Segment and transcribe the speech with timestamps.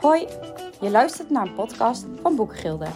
[0.00, 0.20] Hoi,
[0.80, 2.86] je luistert naar een podcast van Boekengilde.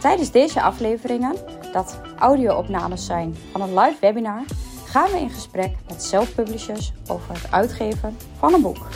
[0.00, 1.34] Tijdens deze afleveringen,
[1.72, 4.44] dat audio-opnames zijn van een live webinar,
[4.84, 8.88] gaan we in gesprek met self-publishers over het uitgeven van een boek.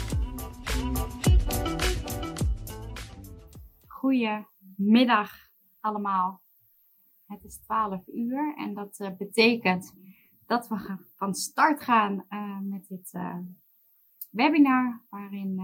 [3.87, 5.31] Goedemiddag
[5.81, 6.43] allemaal.
[7.27, 9.95] Het is 12 uur en dat uh, betekent
[10.47, 13.37] dat we van start gaan uh, met dit uh,
[14.31, 15.61] webinar waarin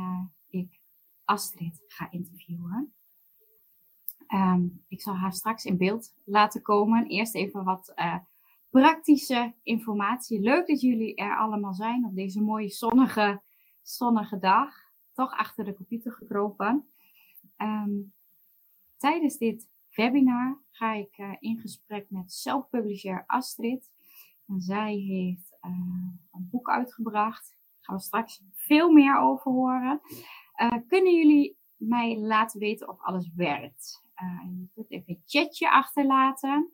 [0.48, 0.82] ik
[1.24, 2.94] Astrid ga interviewen.
[4.34, 7.06] Um, ik zal haar straks in beeld laten komen.
[7.06, 7.94] Eerst even wat
[8.70, 10.40] praktische informatie.
[10.40, 13.42] Leuk dat jullie er allemaal zijn op deze mooie zonnige,
[13.82, 14.74] zonnige dag.
[15.12, 16.88] Toch achter de computer gekropen.
[17.56, 18.12] Um,
[18.96, 23.90] tijdens dit webinar ga ik uh, in gesprek met self-publisher Astrid.
[24.46, 25.70] En zij heeft uh,
[26.30, 27.48] een boek uitgebracht.
[27.48, 30.00] Daar gaan we straks veel meer over horen.
[30.56, 34.02] Uh, kunnen jullie mij laten weten of alles werkt?
[34.58, 36.72] je kunt even een chatje achterlaten.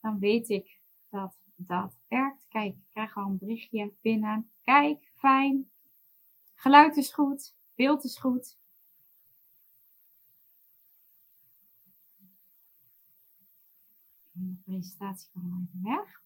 [0.00, 2.46] Dan weet ik dat dat werkt.
[2.48, 4.50] Kijk, ik krijg al een berichtje binnen.
[4.62, 5.70] Kijk, fijn.
[6.54, 7.54] Geluid is goed.
[7.74, 8.58] Beeld is goed.
[14.38, 16.22] de presentatie kan even weg.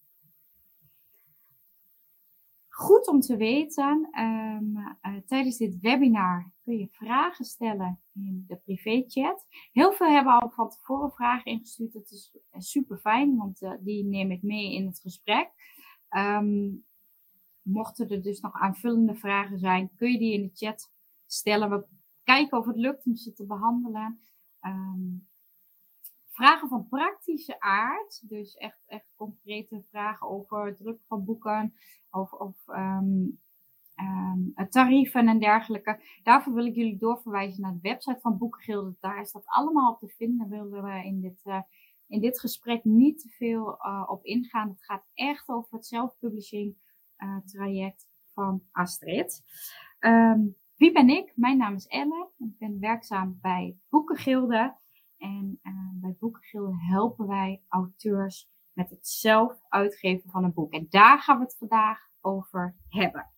[2.75, 8.57] Goed om te weten, um, uh, tijdens dit webinar kun je vragen stellen in de
[8.57, 9.47] privéchat.
[9.73, 11.93] Heel veel hebben al van tevoren vragen ingestuurd.
[11.93, 15.51] Dat is eh, super fijn, want uh, die neem ik mee in het gesprek.
[16.17, 16.85] Um,
[17.63, 20.93] mochten er dus nog aanvullende vragen zijn, kun je die in de chat
[21.27, 21.71] stellen.
[21.71, 21.87] We
[22.23, 24.21] kijken of het lukt om ze te behandelen.
[24.61, 25.29] Um,
[26.33, 31.75] vragen van praktische aard, dus echt, echt concrete vragen over drukken van boeken,
[32.11, 33.41] of, of um,
[33.97, 36.01] um, tarieven en dergelijke.
[36.23, 38.97] Daarvoor wil ik jullie doorverwijzen naar de website van Boekengilde.
[39.01, 40.49] Daar is dat allemaal op te vinden.
[40.49, 41.61] Willen we in dit, uh,
[42.07, 44.69] in dit gesprek niet te veel uh, op ingaan.
[44.69, 46.77] Het gaat echt over het self-publishing
[47.19, 49.43] uh, traject van Astrid.
[50.01, 51.33] Um, wie ben ik?
[51.35, 52.29] Mijn naam is Elle.
[52.39, 54.81] Ik ben werkzaam bij Boekengilde.
[55.23, 60.73] En uh, bij Boekengilde helpen wij auteurs met het zelf uitgeven van een boek.
[60.73, 63.31] En daar gaan we het vandaag over hebben.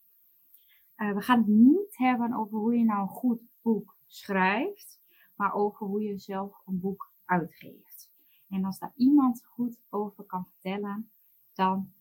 [0.97, 5.01] Uh, we gaan het niet hebben over hoe je nou een goed boek schrijft,
[5.35, 8.11] maar over hoe je zelf een boek uitgeeft.
[8.49, 11.11] En als daar iemand goed over kan vertellen,
[11.53, 11.93] dan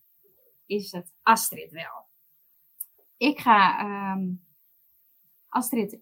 [0.66, 2.06] is het Astrid wel.
[3.18, 3.86] Ik ga
[4.16, 4.46] um,
[5.48, 6.00] Astrid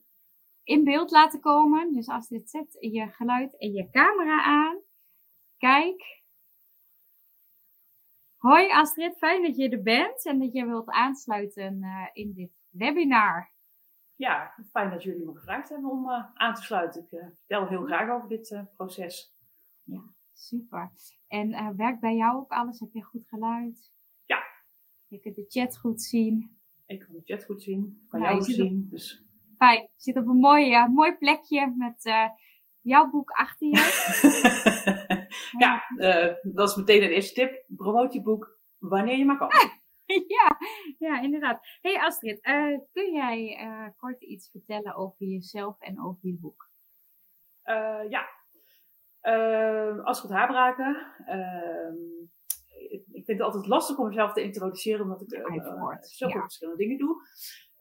[0.71, 1.93] in beeld laten komen.
[1.93, 4.81] Dus als dit zet je geluid en je camera aan.
[5.57, 6.23] Kijk.
[8.37, 12.51] Hoi Astrid, fijn dat je er bent en dat je wilt aansluiten uh, in dit
[12.69, 13.51] webinar.
[14.15, 17.01] Ja, fijn dat jullie me gevraagd hebben om uh, aan te sluiten.
[17.01, 19.35] Ik uh, vertel heel graag over dit proces.
[19.83, 20.03] Ja,
[20.33, 20.91] super.
[21.27, 22.79] En werkt bij jou ook alles?
[22.79, 23.91] Heb je goed geluid?
[24.25, 24.43] Ja.
[25.07, 26.57] Je kunt de chat goed zien.
[26.85, 28.87] Ik kan de chat goed zien, kan nou, jou zien.
[28.89, 29.30] Dus
[29.61, 29.81] Fijn.
[29.81, 32.29] Je zit op een mooi, uh, mooi plekje met uh,
[32.81, 33.75] jouw boek achter je.
[35.63, 37.63] ja, uh, dat is meteen een eerste tip.
[37.75, 39.49] Promoot je boek wanneer je maar kan.
[40.37, 40.57] ja,
[40.97, 41.59] ja, inderdaad.
[41.81, 42.41] Hey Astrid,
[42.91, 43.57] kun jij
[43.97, 46.69] kort iets vertellen over jezelf en over je boek?
[48.09, 48.29] ja.
[50.03, 51.13] Astrid Haarbraken.
[51.25, 51.95] Ehm,
[52.89, 55.43] ik vind het altijd lastig om mezelf te introduceren, omdat ik uh,
[56.01, 56.41] zoveel ja.
[56.41, 57.15] verschillende dingen doe.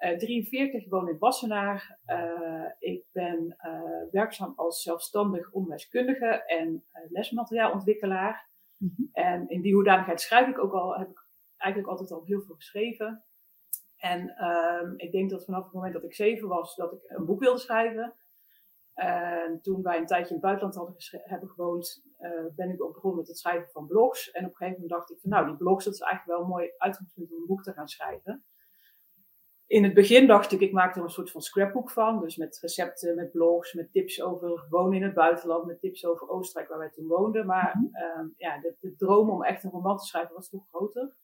[0.00, 1.98] Uh, 43, woon in Wassenaar.
[2.06, 8.48] Uh, ik ben uh, werkzaam als zelfstandig onderwijskundige en lesmateriaalontwikkelaar.
[8.76, 9.08] Mm -hmm.
[9.12, 12.54] En in die hoedanigheid schrijf ik ook al, heb ik eigenlijk altijd al heel veel
[12.54, 13.24] geschreven.
[13.96, 17.24] En um, ik denk dat vanaf het moment dat ik zeven was, dat ik een
[17.24, 18.14] boek wilde schrijven.
[18.94, 20.96] En toen wij een tijdje in het buitenland hadden
[21.28, 22.02] hebben gewoond,
[22.56, 24.30] ben ik ook begonnen met het schrijven van blogs.
[24.30, 26.46] En op een gegeven moment dacht ik van nou, die blogs, dat is eigenlijk wel
[26.46, 28.44] een mooi uitgangspunt om een boek te gaan schrijven
[29.70, 32.20] in het begin dacht ik, ik maak er een soort van scrapbook van.
[32.20, 36.28] Dus met recepten, met blogs, met tips over wonen in het buitenland, met tips over
[36.28, 37.46] Oostenrijk waar wij toen woonden.
[37.46, 38.24] Maar mm -hmm.
[38.24, 41.16] uh, ja, de, de, droom om echt een roman te schrijven was toch groter.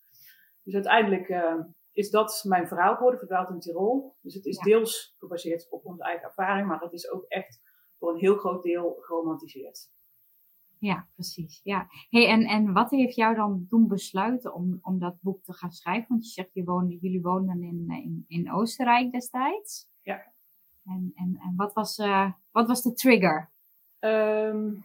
[0.63, 1.61] Dus uiteindelijk uh,
[1.93, 4.17] is dat mijn verhaal geworden, verdwaald in Tirol.
[4.21, 4.63] Dus het is ja.
[4.63, 7.61] deels gebaseerd op onze eigen ervaring, maar het is ook echt
[7.99, 9.91] voor een heel groot deel geromantiseerd.
[10.79, 11.61] Ja, precies.
[11.63, 11.87] Ja.
[12.11, 15.73] Hey, en, en wat heeft jou dan doen besluiten om, om dat boek te gaan
[15.73, 16.09] schrijven?
[16.09, 19.89] Want je zegt, je woonde, jullie woonden in, in, in Oostenrijk destijds.
[20.03, 20.33] Ja.
[20.85, 23.51] En, en, en wat, was, uh, wat was de trigger?
[24.01, 24.85] Um,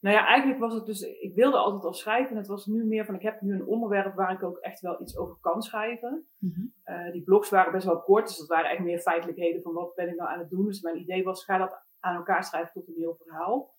[0.00, 2.30] Nou ja, eigenlijk was het dus, ik wilde altijd al schrijven.
[2.30, 4.80] En het was nu meer van, ik heb nu een onderwerp waar ik ook echt
[4.80, 6.26] wel iets over kan schrijven.
[6.38, 6.60] Mhm.
[6.82, 9.94] Eh, die blogs waren best wel kort, dus dat waren echt meer feitelijkheden van wat
[9.94, 10.64] ben ik nou aan het doen.
[10.64, 13.76] Dus mijn idee was, ga dat aan elkaar schrijven tot een heel verhaal.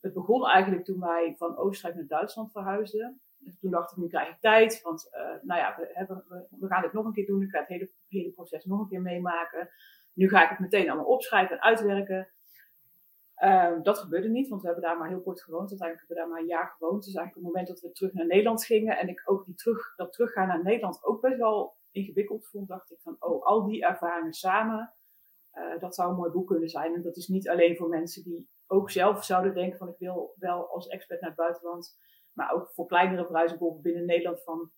[0.00, 3.20] Het begon eigenlijk toen wij van Oostenrijk naar Duitsland verhuisden.
[3.60, 6.82] toen dacht ik, nu krijg ik tijd, want uh, nou ja, we, hebben, we, gaan
[6.82, 7.42] dit nog een keer doen.
[7.42, 9.70] Ik ga het hele, hele proces nog een keer meemaken.
[10.12, 12.28] Nu ga ik het meteen allemaal opschrijven en uitwerken.
[13.44, 15.70] Uh, dat gebeurde niet, want we hebben daar maar heel kort gewoond.
[15.70, 17.04] Uiteindelijk hebben we daar maar een jaar gewoond.
[17.04, 19.54] Dus eigenlijk op het moment dat we terug naar Nederland gingen en ik ook die
[19.54, 23.66] terug, dat teruggaan naar Nederland ook best wel ingewikkeld vond, dacht ik van, oh, al
[23.66, 24.94] die ervaringen samen,
[25.54, 26.94] uh, dat zou een mooi boek kunnen zijn.
[26.94, 30.34] En dat is niet alleen voor mensen die ook zelf zouden denken van, ik wil
[30.36, 31.98] wel als expert naar het buitenland,
[32.32, 34.70] maar ook voor kleinere verhuizingen binnen Nederland van,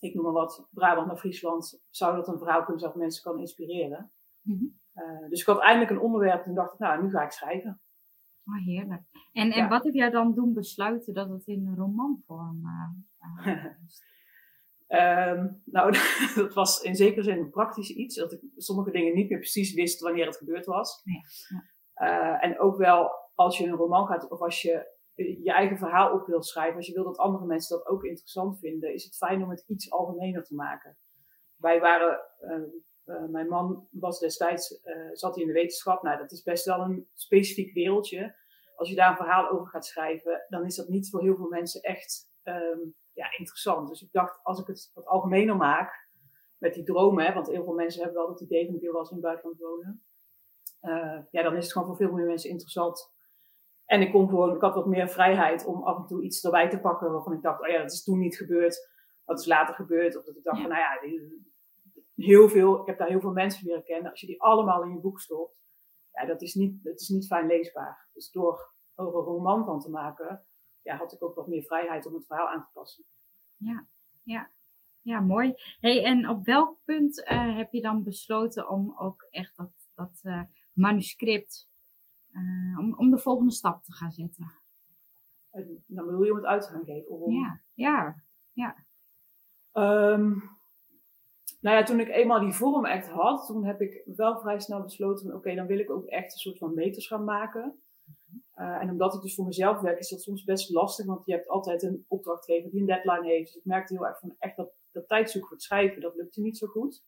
[0.00, 3.22] ik noem maar wat, Brabant naar Friesland, zou dat een verhaal kunnen zijn dat mensen
[3.22, 4.12] kan inspireren.
[4.40, 7.30] Mm uh, dus ik had eindelijk een onderwerp en dacht ik, nou, nu ga ik
[7.30, 7.80] schrijven.
[8.44, 9.02] Oh, heerlijk.
[9.32, 12.60] En, en wat heb jij dan doen besluiten dat het in een romanvorm
[13.46, 13.64] uh,
[14.90, 15.96] um, nou,
[16.34, 18.14] dat was in zekere zin een praktisch iets.
[18.14, 21.02] Dat ik sommige dingen niet meer precies wist wanneer het gebeurd was.
[21.04, 21.22] Ja.
[21.96, 26.12] Uh, en ook wel als je een roman gaat, of als je je eigen verhaal
[26.12, 29.16] op wilt schrijven, als je wil dat andere mensen dat ook interessant vinden, is het
[29.16, 30.98] fijn om het iets algemener te maken.
[31.56, 34.80] Wij waren uh, mijn man was destijds,
[35.12, 36.02] zat hij in de wetenschap.
[36.02, 38.34] Nou, dat is best wel een specifiek wereldje.
[38.76, 41.48] Als je daar een verhaal over gaat schrijven, dan is dat niet voor heel veel
[41.48, 43.88] mensen echt um, ja, interessant.
[43.88, 46.08] Dus ik dacht, als ik het wat algemener maak,
[46.58, 48.92] met die dromen, hè, want heel veel mensen hebben wel dat idee van ik wil
[48.92, 50.04] wel eens in het buitenland wonen.
[50.82, 53.12] Uh, ja, dan is het gewoon voor veel meer mensen interessant.
[53.84, 56.68] En ik kon gewoon, ik had wat meer vrijheid om af en toe iets erbij
[56.68, 58.90] te pakken waarvan ik dacht, oh ja, dat is toen niet gebeurd.
[59.24, 60.16] Dat is later gebeurd.
[60.16, 60.62] Of dat ik dacht ja.
[60.62, 61.18] van, nou ja,
[62.14, 64.10] heel veel, ik heb daar heel veel mensen leren kennen.
[64.10, 65.56] Als je die allemaal in je boek stopt,
[66.12, 68.08] ja, dat is niet, dat is niet fijn leesbaar.
[68.12, 70.46] Dus door er een roman van te maken,
[70.82, 73.04] ja, had ik ook wat meer vrijheid om het verhaal aan te passen.
[73.56, 73.86] Ja,
[74.22, 74.50] ja.
[75.02, 75.54] Ja, mooi.
[75.80, 80.20] Hey, en op welk punt uh, heb je dan besloten om ook echt dat, dat
[80.22, 80.42] uh,
[80.72, 81.68] manuscript,
[82.32, 84.52] uh, om, om de volgende stap te gaan zetten?
[85.50, 87.10] En dan bedoel je om het uit te gaan geven?
[87.10, 87.32] Om...
[87.32, 88.22] Ja, ja,
[88.52, 88.76] ja.
[89.72, 90.58] Um,
[91.60, 94.82] nou ja, toen ik eenmaal die vorm echt had, toen heb ik wel vrij snel
[94.82, 97.82] besloten oké, dan wil ik ook echt een soort van meters gaan maken.
[98.60, 101.32] Uh, en omdat ik dus voor mezelf werk, is dat soms best lastig, want je
[101.32, 103.46] hebt altijd een opdrachtgever die een deadline heeft.
[103.46, 106.40] Dus ik merkte heel erg van echt dat, dat tijdzoek voor het schrijven, dat lukte
[106.40, 107.04] niet zo goed.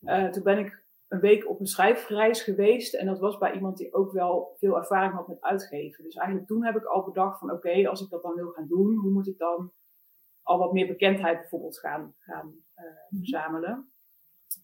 [0.00, 3.76] Uh, toen ben ik een week op een schrijfreis geweest en dat was bij iemand
[3.76, 6.04] die ook wel veel ervaring had met uitgeven.
[6.04, 8.66] Dus eigenlijk toen heb ik al bedacht van oké, als ik dat dan wil gaan
[8.66, 9.72] doen, hoe moet ik dan
[10.42, 12.84] al wat meer bekendheid bijvoorbeeld gaan, gaan uh,
[13.18, 13.92] verzamelen.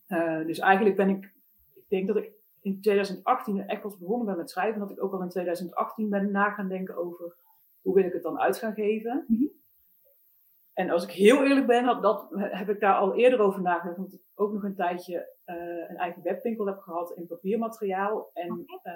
[0.09, 1.35] Uh, dus eigenlijk ben ik,
[1.75, 4.81] ik denk dat ik in 2018 echt pas begonnen ben met schrijven.
[4.81, 7.37] Dat ik ook al in 2018 ben na gaan denken over
[7.83, 9.25] hoe wil ik het dan uit gaan geven.
[9.27, 9.57] Mm -hmm.
[10.73, 13.97] En als ik heel eerlijk ben, dat, dat, heb ik daar al eerder over nagedacht.
[13.97, 18.31] Omdat ik ook nog een tijdje uh, een eigen webwinkel heb gehad in papiermateriaal.
[18.33, 18.93] En uh,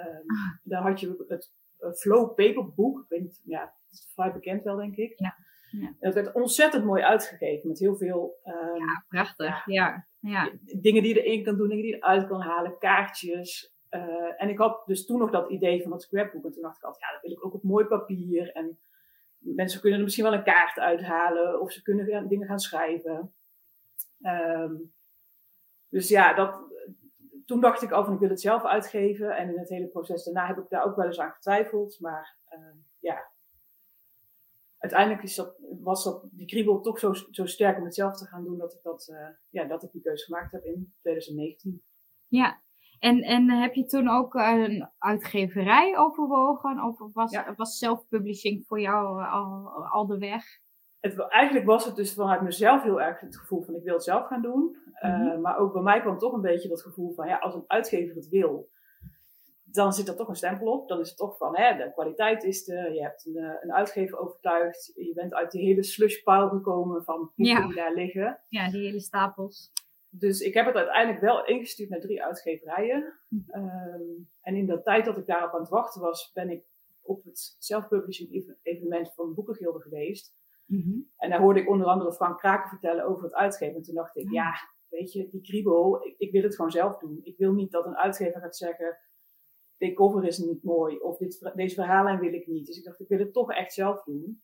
[0.63, 1.51] daar had je het
[1.99, 3.05] Flow Paperboek.
[3.09, 5.19] Ik ja, dat is vrij bekend wel, denk ik.
[5.19, 5.35] Ja.
[5.79, 5.93] Ja.
[5.99, 8.39] Het werd ontzettend mooi uitgegeven met heel veel.
[8.45, 9.65] Um, ja, prachtig.
[9.65, 9.87] Ja.
[9.87, 10.07] Ja.
[10.81, 13.73] Dingen die erin kan doen, dingen die eruit kan halen, kaartjes.
[13.89, 16.45] Uh, en ik had dus toen nog dat idee van dat scrapbook.
[16.45, 18.51] En toen dacht ik altijd, ja, dat wil ik ook op mooi papier.
[18.51, 18.79] En
[19.37, 23.33] mensen kunnen er misschien wel een kaart uithalen of ze kunnen dingen gaan schrijven.
[24.21, 24.93] Um,
[25.89, 26.61] dus ja, dat,
[27.45, 29.35] toen dacht ik al van ik wil het zelf uitgeven.
[29.35, 31.99] En in het hele proces daarna heb ik daar ook wel eens aan getwijfeld.
[31.99, 33.31] Maar uh, ja,
[34.83, 38.25] uiteindelijk is dat, was dat, die kriebel toch zo, zo sterk om het zelf te
[38.25, 41.83] gaan doen, dat ik, dat, uh, ja, dat ik die keuze gemaakt heb in 2019.
[42.27, 42.61] Ja,
[42.99, 46.83] en, en heb je toen ook een uitgeverij overwogen?
[46.83, 47.53] Of was, ja.
[47.55, 50.43] was self-publishing voor jou al, al de weg?
[50.99, 54.03] Het, eigenlijk was het dus vanuit mezelf heel erg het gevoel van ik wil het
[54.03, 54.61] zelf gaan doen.
[54.61, 55.27] Mm -hmm.
[55.27, 57.63] uh, maar ook bij mij kwam toch een beetje dat gevoel van ja, als een
[57.67, 58.69] uitgever het wil,
[59.73, 60.87] dan zit er toch een stempel op.
[60.87, 63.73] Dan is het toch van, hè, de kwaliteit is er, je hebt een, eh, een
[63.73, 67.67] uitgever overtuigd, je bent uit die hele slushpile gekomen van boeken ja.
[67.67, 68.39] die daar liggen.
[68.47, 69.71] Ja, die hele stapels.
[70.09, 73.19] Dus ik heb het uiteindelijk wel ingestuurd naar drie uitgeverijen.
[73.27, 73.59] Hm.
[73.59, 76.63] Um, en in de tijd dat ik daarop aan het wachten was, ben ik
[77.01, 80.35] op het self-publishing evenement van de Boekengilde geweest.
[80.65, 81.11] Mm -hmm.
[81.17, 83.75] En daar hoorde ik onder andere Frank Kraken vertellen over het uitgeven.
[83.75, 84.53] En toen dacht ik, ja,
[84.89, 87.19] weet je, die kriebel, ik, ik wil het gewoon zelf doen.
[87.23, 88.97] Ik wil niet dat een uitgever gaat zeggen,
[89.77, 92.65] dit cover is niet mooi of dit, deze verhaallijn wil ik niet.
[92.65, 94.43] Dus ik dacht, ik wil het toch echt zelf doen.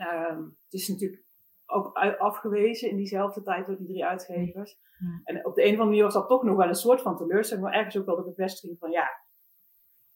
[0.00, 1.22] Um, het is natuurlijk
[1.66, 4.78] ook afgewezen in diezelfde tijd door die drie uitgevers.
[4.98, 5.20] Ja.
[5.24, 7.16] En op de een of andere manier was dat toch nog wel een soort van
[7.16, 9.08] teleurstelling, maar ergens ook wel de bevestiging van ja,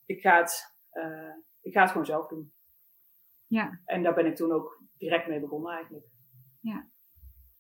[0.05, 2.53] ik ga het, uh, ik ga het gewoon zelf doen.
[3.47, 3.81] Ja.
[3.85, 6.07] En daar ben ik toen ook direct mee begonnen eigenlijk.
[6.61, 6.89] Ja.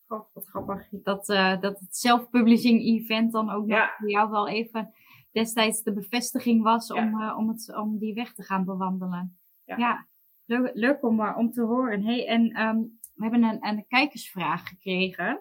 [0.09, 0.89] Oh, wat grappig.
[0.91, 4.95] Dat, uh, dat het self-publishing event dan ook nog voor jou wel even
[5.39, 9.39] destijds de bevestiging was om, uh, om, het, om die weg te gaan bewandelen.
[9.65, 10.07] Ja, ja.
[10.45, 12.03] Leuk, leuk om, uh, om te horen.
[12.03, 15.41] Hey, en um, we hebben een, een kijkersvraag gekregen.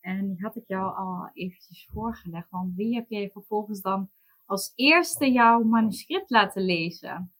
[0.00, 2.50] En die had ik jou al eventjes voorgelegd.
[2.50, 4.10] Want wie heb jij vervolgens dan
[4.44, 7.32] als eerste jouw manuscript laten lezen?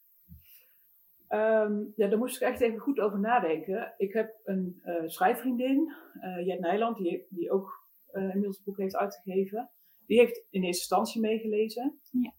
[1.28, 3.94] Um, ja, daar moest ik echt even goed over nadenken.
[3.96, 8.78] Ik heb een uh, schrijfvriendin, uh, Jet Nijland, die, die ook uh, inmiddels het boek
[8.78, 9.70] heeft uitgegeven.
[10.06, 12.00] Die heeft in eerste instantie meegelezen.
[12.10, 12.32] Ja.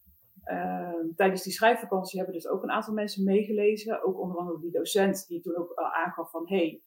[0.46, 4.04] Uh, tijdens die schrijfvakantie hebben dus ook een aantal mensen meegelezen.
[4.04, 6.48] Ook onder andere die docent die toen ook al aangaf van...
[6.48, 6.82] Hey,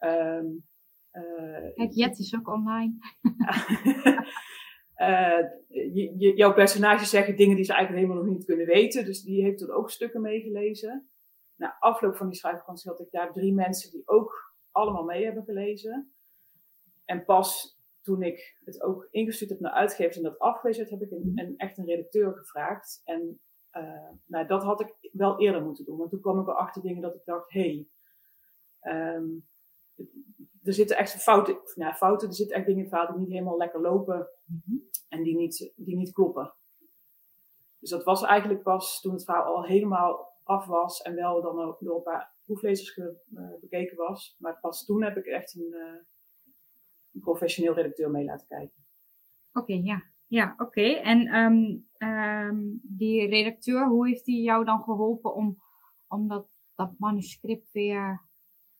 [0.00, 0.64] um,
[1.74, 2.94] Kijk, Jet is ook online.
[5.68, 9.04] je, jouw personages zeggen dingen die ze eigenlijk helemaal nog niet kunnen weten.
[9.04, 11.10] Dus die heeft toen ook stukken meegelezen.
[11.56, 15.44] Na afloop van die schrijfvakantie had ik daar drie mensen die ook allemaal mee hebben
[15.44, 16.12] gelezen.
[17.04, 21.10] En pas toen ik het ook ingestuurd heb naar uitgevers en dat afgewezen heb ik
[21.10, 23.00] een, een, echt een redacteur gevraagd.
[23.04, 23.40] En
[23.72, 25.98] uh, nou, dat had ik wel eerder moeten doen.
[25.98, 27.86] Want toen kwam ik erachter dingen dat ik dacht, hé,
[28.80, 29.48] hey, um,
[30.62, 33.32] er zitten echt fouten, nou, fouten, er zitten echt dingen in het verhaal die niet
[33.32, 34.76] helemaal lekker lopen mhm.
[35.08, 36.54] en die niet, die niet kloppen.
[37.78, 41.60] Dus dat was eigenlijk pas toen het verhaal al helemaal af was en wel dan
[41.60, 44.36] ook door een paar proeflezers ge, uh, bekeken was.
[44.38, 46.00] Maar pas toen heb ik echt een, uh,
[47.12, 48.84] een professioneel redacteur mee laten kijken.
[49.52, 50.02] Oké, okay, ja.
[50.26, 50.62] Ja, oké.
[50.62, 50.94] Okay.
[50.94, 55.58] En um, um, die redacteur, hoe heeft die jou dan geholpen om,
[56.08, 58.20] om dat, dat manuscript weer,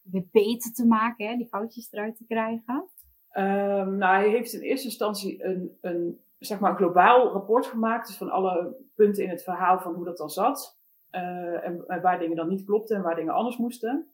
[0.02, 1.36] weer beter te maken, hè?
[1.36, 2.88] die foutjes eruit te krijgen?
[3.32, 8.16] Um, nou, hij heeft in eerste instantie een, een zeg maar, globaal rapport gemaakt, dus
[8.16, 10.80] van alle punten in het verhaal van hoe dat dan zat.
[11.10, 14.10] Uh, en, en, waar dingen dan niet klopten en waar dingen anders moesten.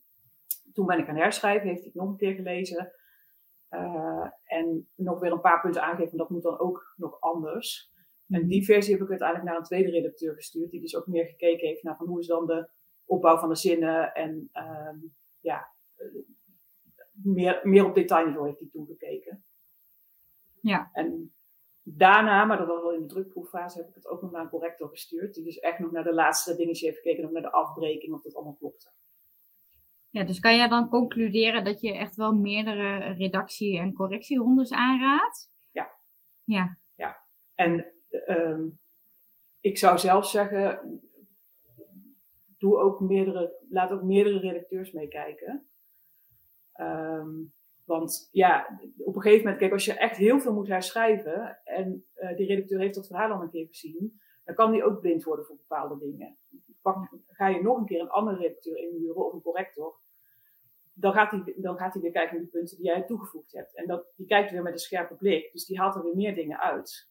[0.73, 2.93] Toen ben ik gaan herschrijven, heeft hij het nog een keer gelezen.
[3.71, 7.93] Uh, en nog weer een paar punten aangegeven, dat moet dan ook nog anders.
[8.29, 11.25] En die versie heb ik uiteindelijk naar een tweede redacteur gestuurd, die dus ook meer
[11.25, 12.69] gekeken heeft naar van hoe is dan de
[13.05, 15.73] opbouw van de zinnen en um, ja,
[17.13, 19.45] meer, meer op detailniveau heeft hij toen gekeken.
[20.61, 20.91] Ja.
[20.93, 21.35] En
[21.83, 24.49] daarna, maar dat was wel in de drukproeffase, heb ik het ook nog naar een
[24.49, 25.35] corrector gestuurd.
[25.35, 28.23] Die dus echt nog naar de laatste dingetjes heeft gekeken, nog naar de afbreking, of
[28.23, 28.91] dat allemaal klopte.
[30.19, 35.51] Ja, dus kan jij dan concluderen dat je echt wel meerdere redactie- en correctierondes aanraadt?
[35.71, 35.91] Ja.
[36.45, 36.79] Ja.
[36.95, 37.25] Ja.
[37.55, 37.93] En
[38.27, 38.79] um,
[39.61, 41.01] ik zou zelf zeggen,
[42.59, 45.69] doe ook meerdere, laat ook meerdere redacteurs meekijken.
[46.81, 47.53] Um,
[47.85, 52.07] want ja, op een gegeven moment, kijk, als je echt heel veel moet herschrijven en
[52.17, 55.25] uh, die redacteur heeft dat verhaal al een keer gezien, dan kan die ook blind
[55.25, 56.39] worden voor bepaalde dingen.
[56.83, 60.07] Pak, ga je nog een keer een andere redacteur inhuren of een corrector,
[61.01, 63.77] dan gaat hij, dan gaat hij weer kijken naar die punten die jij toegevoegd hebt.
[63.77, 66.35] En dat, die kijkt weer met een scherpe blik, dus die haalt er weer meer
[66.35, 67.11] dingen uit.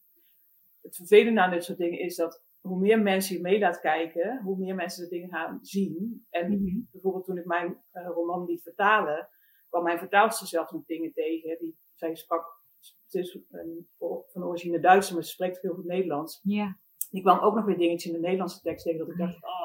[0.82, 4.42] Het vervelende aan dit soort dingen is dat hoe meer mensen je mee laat kijken,
[4.44, 6.26] hoe meer mensen de dingen gaan zien.
[6.30, 6.88] En mm-hmm.
[6.92, 9.30] bijvoorbeeld toen ik mijn uh, roman liet vertalen,
[9.70, 11.58] kwam mijn vertaalster zelfs nog dingen tegen.
[11.60, 12.46] Die, zij sprak,
[12.80, 13.90] het is een,
[14.28, 16.40] van origine Duits, maar ze spreekt veel goed Nederlands.
[16.44, 16.80] Ja.
[17.10, 19.57] Die kwam ook nog weer dingetjes in de Nederlandse tekst tegen dat ik dacht, ah.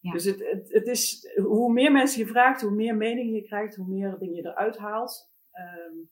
[0.00, 0.12] Ja.
[0.12, 3.76] Dus het, het, het, is, hoe meer mensen je vraagt, hoe meer meningen je krijgt,
[3.76, 5.30] hoe meer dingen je eruit haalt.
[5.88, 6.10] Um,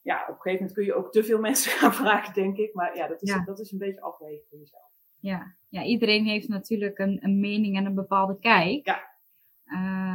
[0.00, 2.74] ja, op een gegeven moment kun je ook te veel mensen gaan vragen, denk ik.
[2.74, 3.44] Maar ja, dat is, ja.
[3.44, 4.90] Dat is een beetje afwegen voor jezelf.
[5.18, 8.86] Ja, ja iedereen heeft natuurlijk een, een mening en een bepaalde kijk.
[8.86, 9.10] Ja.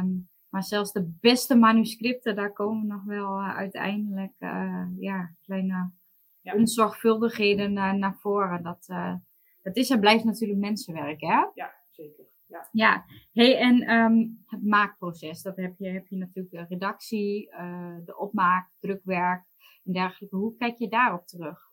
[0.00, 5.90] Um, maar zelfs de beste manuscripten, daar komen nog wel uh, uiteindelijk uh, ja, kleine
[6.40, 6.54] ja.
[6.54, 8.62] onzorgvuldigheden uh, naar voren.
[8.62, 8.86] Dat,
[9.62, 11.46] dat is en blijft natuurlijk mensenwerk, hè?
[11.54, 12.24] Ja, zeker.
[12.48, 13.04] Ja, ja.
[13.32, 17.50] Hey, en um, het maakproces, dat heb je, heb je natuurlijk de redactie,
[18.04, 19.44] de opmaak, drukwerk
[19.84, 20.36] en dergelijke.
[20.36, 21.66] Hoe kijk je daarop terug?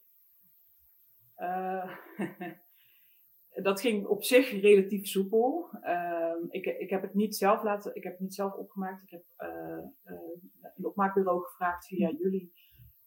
[3.63, 5.70] dat ging op zich relatief soepel.
[5.84, 9.03] Um, ik, ik, heb het niet zelf laten, ik heb het niet zelf opgemaakt.
[9.03, 9.84] Ik heb uh,
[10.75, 12.53] een opmaakbureau gevraagd via jullie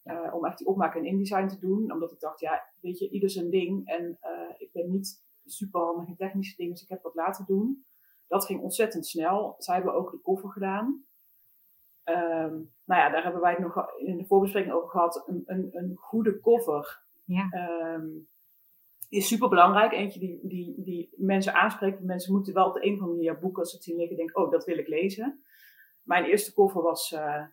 [0.04, 1.92] uh, om echt die opmaak en InDesign te doen.
[1.92, 3.86] Omdat ik dacht, ja, weet je, ieder zijn ding.
[3.86, 4.18] En
[4.58, 7.86] ik ben niet super handig in technische dingen, dus ik heb dat laten doen.
[8.26, 9.54] Dat ging ontzettend snel.
[9.58, 11.04] Zij hebben ook de koffer gedaan.
[12.04, 15.24] Um, nou ja, daar hebben wij het nog in de voorbespreking over gehad.
[15.26, 17.02] Een, een, een goede koffer.
[17.24, 17.48] Ja.
[17.94, 18.28] Um,
[19.08, 19.92] is super belangrijk.
[19.92, 22.02] Eentje die, die, die mensen aanspreekt.
[22.02, 24.16] Mensen moeten wel op de een of andere manier boeken als ze het zien liggen.
[24.16, 25.42] Denken, oh, dat wil ik lezen.
[26.02, 27.44] Mijn eerste koffer was uh,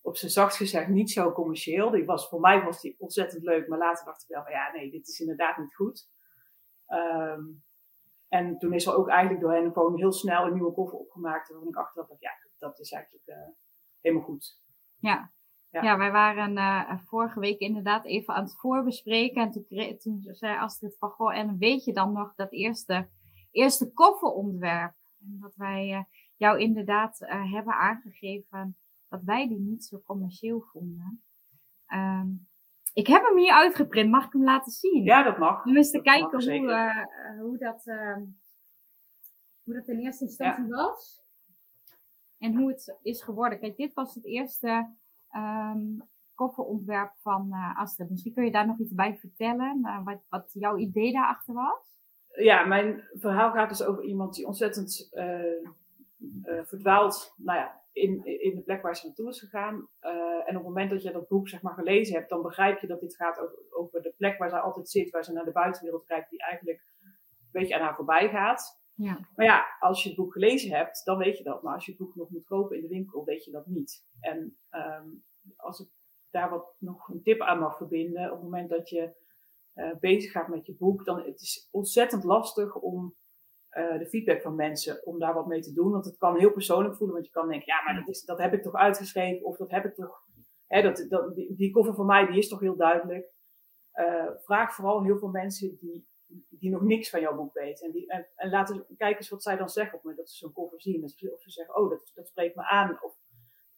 [0.00, 1.90] op zijn zacht gezegd niet zo commercieel.
[1.90, 3.68] Die was, voor mij was die ontzettend leuk.
[3.68, 6.10] Maar later dacht ik wel ja, nee, dit is inderdaad niet goed.
[6.88, 7.62] Um,
[8.28, 11.48] En toen is er ook eigenlijk door hen gewoon heel snel een nieuwe koffer opgemaakt.
[11.48, 13.48] Waarvan ik achteraf dacht, ja, dat is eigenlijk uh,
[14.00, 14.60] helemaal goed.
[14.98, 15.32] Ja.
[15.70, 15.82] ja.
[15.82, 19.42] Ja, wij waren uh, vorige week inderdaad even aan het voorbespreken.
[19.42, 23.08] En toen, toen zei Astrid van, goh, en weet je dan nog dat eerste,
[23.50, 24.94] eerste kofferontwerp?
[25.20, 26.04] En dat wij uh,
[26.36, 28.76] jou inderdaad hebben aangegeven
[29.08, 31.22] dat wij die niet zo commercieel vonden.
[31.92, 32.48] Um,
[32.98, 34.10] ik heb hem hier uitgeprint.
[34.10, 35.04] Mag ik hem laten zien?
[35.04, 35.64] Ja, dat mag.
[35.64, 38.16] Om eens te kijken hoe, uh, hoe, dat, uh,
[39.62, 41.22] hoe dat in eerste instantie was.
[42.38, 43.58] En hoe het is geworden.
[43.58, 44.88] Kijk, dit was het eerste
[45.36, 46.02] um,
[46.34, 48.10] kofferontwerp van uh, Astrid.
[48.10, 49.78] Misschien kun je daar nog iets bij vertellen.
[49.82, 51.96] Uh, wat, wat jouw idee daarachter was?
[52.28, 55.08] Ja, mijn verhaal gaat dus over iemand die ontzettend
[56.62, 59.88] verdwaald nou ja, in, in de plek waar ze naartoe is gegaan.
[60.00, 60.10] Uh,
[60.48, 62.86] en op het moment dat je dat boek zeg maar, gelezen hebt, dan begrijp je
[62.86, 65.52] dat dit gaat over, over de plek waar ze altijd zit, waar ze naar de
[65.52, 68.80] buitenwereld kijkt, die eigenlijk een beetje aan haar voorbij gaat.
[68.94, 69.28] Ja.
[69.34, 71.62] Maar ja, als je het boek gelezen hebt, dan weet je dat.
[71.62, 74.04] Maar als je het boek nog moet kopen in de winkel, weet je dat niet.
[74.20, 75.24] En um,
[75.56, 75.88] als ik
[76.30, 79.14] daar wat nog een tip aan mag verbinden, op het moment dat je
[79.74, 83.14] uh, bezig gaat met je boek, dan het is ontzettend lastig om
[83.78, 85.92] uh, de feedback van mensen om daar wat mee te doen.
[85.92, 88.38] Want het kan heel persoonlijk voelen, want je kan denken, ja, maar dat, is, dat
[88.38, 90.22] heb ik toch uitgeschreven of dat heb ik toch,
[90.66, 93.36] hè, dat, dat, die, die koffer van mij, die is toch heel duidelijk.
[93.94, 96.08] Uh, vraag vooral heel veel mensen die,
[96.48, 97.86] die nog niks van jouw boek weten.
[97.86, 100.36] En, die, en, en laten kijken eens wat zij dan zeggen op het dat ze
[100.36, 101.04] zo'n koffer zien.
[101.04, 102.98] Of ze zeggen, oh, dat, dat spreekt me aan.
[103.02, 103.16] Of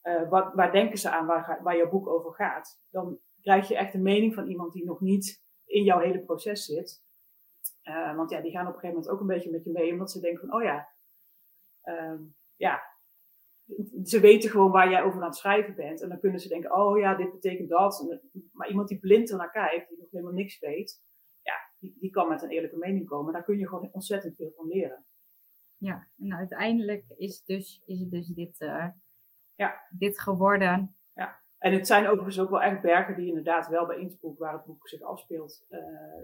[0.03, 2.83] uh, wat, waar denken ze aan waar, waar jouw boek over gaat.
[2.91, 6.65] Dan krijg je echt een mening van iemand die nog niet in jouw hele proces
[6.65, 7.03] zit.
[7.91, 9.93] Uh, want ja, die gaan op een gegeven moment ook een beetje met je mee,
[9.93, 10.89] omdat ze denken van, oh ja,
[11.85, 12.21] uh,
[12.57, 12.83] ja,
[14.05, 16.03] ze weten gewoon waar jij over aan het schrijven bent.
[16.03, 18.19] En dan kunnen ze denken, oh ja, dit betekent dat.
[18.53, 21.03] Maar iemand die blind er naar kijkt, die nog helemaal niks weet,
[21.43, 23.33] ja, die, die kan met een eerlijke mening komen.
[23.33, 25.05] Daar kun je gewoon ontzettend veel van leren.
[25.77, 28.89] Ja, en uiteindelijk is, dus, is het dus dit, uh,
[29.55, 29.87] ja.
[29.91, 30.97] dit geworden.
[31.61, 34.65] En het zijn overigens ook wel echt bergen die inderdaad wel bij Innsbruck, waar het
[34.65, 35.81] boek zich afspeelt, uh,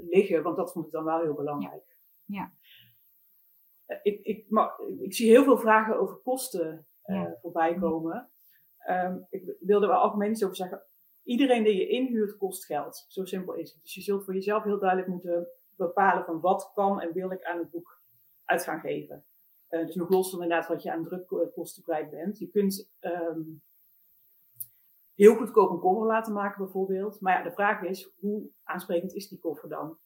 [0.09, 0.43] liggen.
[0.43, 1.97] Want dat vond ik dan wel heel belangrijk.
[2.25, 2.53] Ja.
[3.87, 7.39] Uh, ik, ik, maar, ik zie heel veel vragen over kosten uh, ja.
[7.41, 8.31] voorbij komen.
[8.89, 10.83] Um, ik wilde er wel algemeen iets over zeggen.
[11.23, 13.05] Iedereen die je inhuurt kost geld.
[13.09, 13.83] Zo simpel is het.
[13.83, 17.45] Dus je zult voor jezelf heel duidelijk moeten bepalen van wat kan en wil ik
[17.45, 18.01] aan het boek
[18.45, 19.25] uit gaan geven.
[19.69, 22.39] dus nog los van inderdaad wat je aan drukkosten kwijt bent.
[22.39, 23.63] Je kunt um,
[25.17, 27.21] heel goedkoop een koffer laten maken bijvoorbeeld.
[27.21, 29.99] Maar ja, de vraag is, hoe aansprekend is die koffer dan?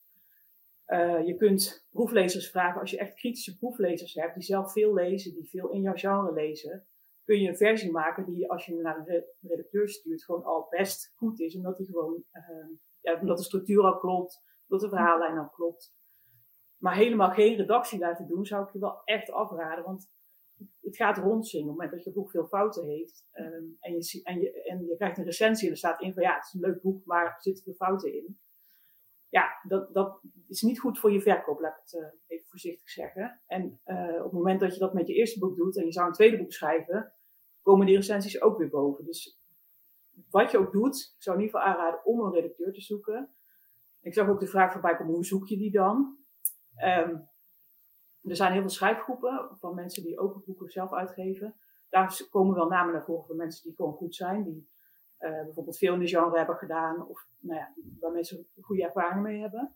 [0.87, 5.35] Uh, je kunt proeflezers vragen, als je echt kritische proeflezers hebt, die zelf veel lezen,
[5.35, 6.87] die veel in jouw genre lezen,
[7.25, 11.12] kun je een versie maken die, als je naar een redacteur stuurt, gewoon al best
[11.16, 15.38] goed is, omdat die gewoon, uh, ja, omdat de structuur al klopt, omdat de verhaallijn
[15.38, 15.94] al klopt.
[16.77, 20.11] Maar helemaal geen redactie laten doen, zou ik je wel echt afraden, want
[20.81, 21.68] het gaat rondzingen.
[21.68, 24.87] Op het moment dat je boek veel fouten heeft um, en, je, en, je, en
[24.87, 27.05] je krijgt een recensie en er staat in van ja, het is een leuk boek,
[27.05, 28.38] maar er zitten veel fouten in.
[29.29, 32.90] Ja, dat, dat is niet goed voor je verkoop, laat ik het uh, even voorzichtig
[32.90, 33.40] zeggen.
[33.46, 35.92] En uh, op het moment dat je dat met je eerste boek doet en je
[35.92, 37.12] zou een tweede boek schrijven,
[37.62, 39.05] komen die recensies ook weer boven.
[39.05, 39.40] Dus
[40.31, 43.35] wat je ook doet, ik zou in ieder geval aanraden om een redacteur te zoeken.
[44.01, 46.18] Ik zag ook de vraag voorbij komen, hoe zoek je die dan?
[46.85, 47.29] Um,
[48.22, 51.54] er zijn heel veel schrijfgroepen van mensen die ook boeken zelf uitgeven.
[51.88, 54.44] Daar komen wel namen naar voren van mensen die gewoon goed zijn.
[54.44, 54.68] Die
[55.20, 57.06] uh, bijvoorbeeld veel in de genre hebben gedaan.
[57.09, 59.74] Of nou ja, waar mensen goede ervaring mee hebben.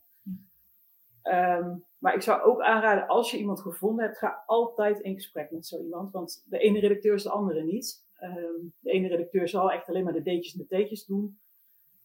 [1.23, 5.51] Um, maar ik zou ook aanraden, als je iemand gevonden hebt, ga altijd in gesprek
[5.51, 6.11] met zo iemand.
[6.11, 8.05] Want de ene redacteur is de andere niet.
[8.21, 11.39] Um, de ene redacteur zal echt alleen maar de D'tjes en de T'tjes doen.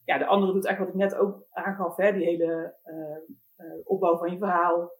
[0.04, 3.80] Ja, de andere doet echt wat ik net ook aangaf, hè, die hele uh, uh,
[3.84, 4.92] opbouw van je verhaal.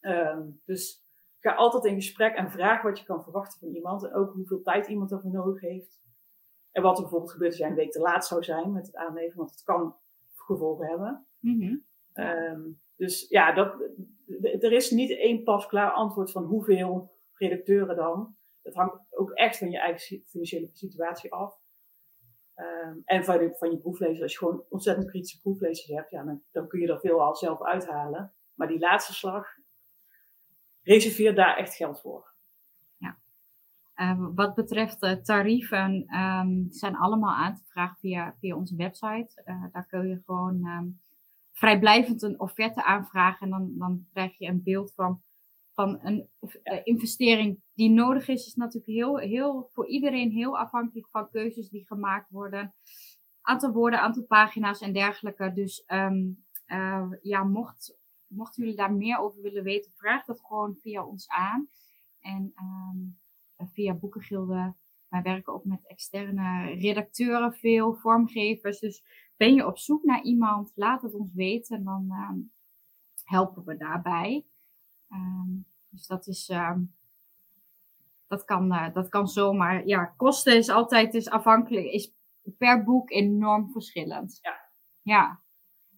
[0.00, 1.06] Um, dus
[1.40, 4.04] ga altijd in gesprek en vraag wat je kan verwachten van iemand.
[4.04, 6.00] En ook hoeveel tijd iemand ervoor nodig heeft.
[6.72, 8.96] En wat er bijvoorbeeld gebeurt als jij een week te laat zou zijn met het
[8.96, 9.36] aanleveren.
[9.36, 9.96] Want het kan
[10.34, 11.26] gevolgen hebben.
[11.40, 11.84] Mm -hmm.
[12.24, 13.74] um, dus ja, dat,
[14.42, 18.36] er is niet één pasklaar antwoord van hoeveel redacteuren dan.
[18.62, 21.60] Dat hangt ook echt van je eigen financiële situatie af.
[22.56, 24.22] Um, en van je, van je proeflezers.
[24.22, 27.36] Als je gewoon ontzettend kritische proeflezers hebt, ja, dan, dan kun je er veel al
[27.36, 28.34] zelf uithalen.
[28.54, 29.46] Maar die laatste slag,
[30.88, 32.32] reserveer daar echt geld voor.
[32.96, 33.18] Ja.
[33.96, 39.42] Uh, wat betreft uh, tarieven, um, zijn allemaal aan te vragen via, via onze website.
[39.44, 41.00] Uh, daar kun je gewoon um,
[41.52, 45.22] vrijblijvend een offerte aanvragen en dan, dan krijg je een beeld van,
[45.72, 46.28] van een
[46.84, 48.46] investering die nodig is.
[48.46, 52.74] Is natuurlijk heel, heel, voor iedereen heel afhankelijk van keuzes die gemaakt worden.
[53.40, 55.52] Aantal woorden, aantal pagina's en dergelijke.
[55.52, 55.84] Dus
[57.22, 57.97] ja, mocht
[58.28, 61.68] mochten jullie daar meer over willen weten, vraag dat gewoon via ons aan.
[62.20, 63.18] En um,
[63.72, 64.74] via Boekengilde.
[65.08, 68.78] Wij werken ook met externe redacteuren veel, vormgevers.
[68.78, 69.04] Dus
[69.36, 71.76] ben je op zoek naar iemand, laat het ons weten.
[71.76, 72.52] En dan um,
[73.24, 74.46] helpen we daarbij.
[75.10, 76.50] Um, dus dat is
[78.28, 79.86] dat kan, uh, dat kan zomaar.
[79.86, 82.12] Ja, kosten is altijd is afhankelijk, is
[82.58, 84.38] per boek enorm verschillend.
[84.42, 84.70] Ja.
[85.02, 85.40] Ja.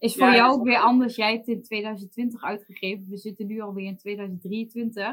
[0.01, 1.17] Is voor jou ook weer anders.
[1.17, 3.09] Jij hebt in 2020 uitgegeven.
[3.09, 5.13] We zitten nu alweer in 2023.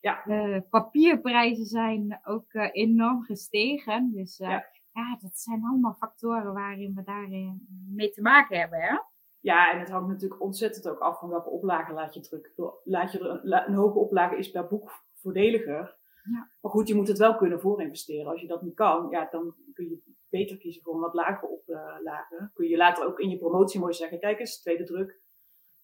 [0.00, 0.22] Ja.
[0.24, 4.12] De papierprijzen zijn ook uh, enorm gestegen.
[4.12, 4.66] Dus uh, ja.
[4.92, 5.18] ja.
[5.20, 8.80] dat zijn allemaal factoren waarin we daarin mee te maken hebben.
[8.80, 8.96] Hè?
[9.40, 12.72] Ja, en het hangt natuurlijk ontzettend ook af van welke oplage laat je drukken.
[12.84, 15.96] Laat je er een hoge oplage is per boek voordeliger.
[16.22, 16.50] Ja.
[16.60, 18.30] Maar goed, je moet het wel kunnen voorinvesteren.
[18.30, 21.46] Als je dat niet kan, ja, dan kun je beter kiezen voor een wat lagere
[21.46, 22.50] oplage.
[22.54, 25.20] Kun je later ook in je promotie mooi zeggen, kijk eens, tweede druk.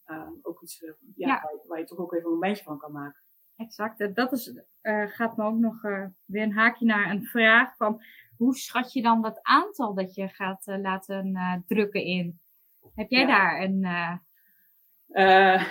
[0.07, 1.41] Uh, ook iets uh, ja, ja.
[1.43, 3.23] Waar, waar, je toch ook even een momentje van kan maken.
[3.57, 4.15] Exact.
[4.15, 5.83] Dat is, uh, gaat me ook nog
[6.25, 8.03] weer een haakje naar een vraag van
[8.37, 12.41] hoe schat je dan dat aantal dat je gaat laten drukken in?
[12.95, 13.27] Heb jij ja.
[13.27, 14.21] daar een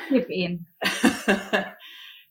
[0.09, 0.67] tip in?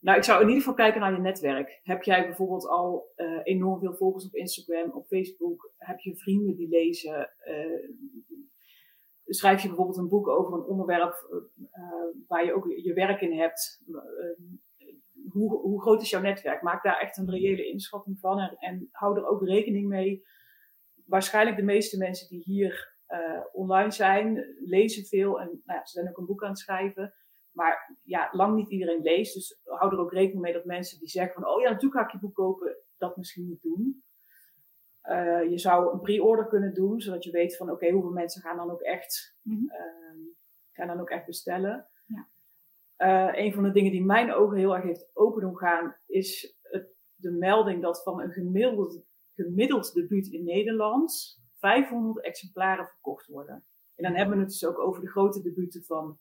[0.01, 1.81] Nou, ik zou in ieder geval kijken naar je netwerk.
[1.83, 5.73] Heb jij bijvoorbeeld al uh, enorm veel volgers op Instagram, op Facebook?
[5.77, 7.31] Heb je vrienden die lezen?
[7.49, 7.89] Uh,
[9.25, 13.39] schrijf je bijvoorbeeld een boek over een onderwerp uh, waar je ook je werk in
[13.39, 13.83] hebt?
[15.33, 16.63] hoe, hoe groot is jouw netwerk?
[16.63, 20.23] Maak daar echt een reële inschatting van en, en hou er ook rekening mee.
[21.07, 22.99] Waarschijnlijk de meeste mensen die hier
[23.53, 27.15] online zijn, lezen veel en nou ja, ze zijn ook een boek aan het schrijven.
[27.61, 29.35] Maar ja, lang niet iedereen leest.
[29.35, 32.07] Dus hou er ook rekening mee dat mensen die zeggen van, oh ja, natuurlijk ga
[32.07, 34.05] ik je boek kopen, dat misschien niet doen.
[35.05, 38.43] Uh, je zou een pre-order kunnen doen, zodat je weet van, oké, okay, hoeveel mensen
[38.43, 39.65] gaan dan ook echt, mm -hmm.
[39.65, 40.35] uh,
[40.73, 41.89] gaan dan ook echt bestellen.
[42.07, 42.29] Ja.
[42.99, 46.57] Uh, een van de dingen die mijn ogen heel erg heeft open doen gaan, is
[46.63, 49.03] het, de melding dat van een gemiddeld,
[49.35, 53.65] gemiddeld debuut in Nederland 500 exemplaren verkocht worden.
[53.95, 56.19] En dan hebben we het dus ook over de grote debuten van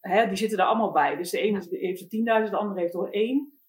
[0.00, 1.16] hè, die zitten er allemaal bij.
[1.16, 3.60] Dus de ene heeft er 10.000, de andere heeft er één.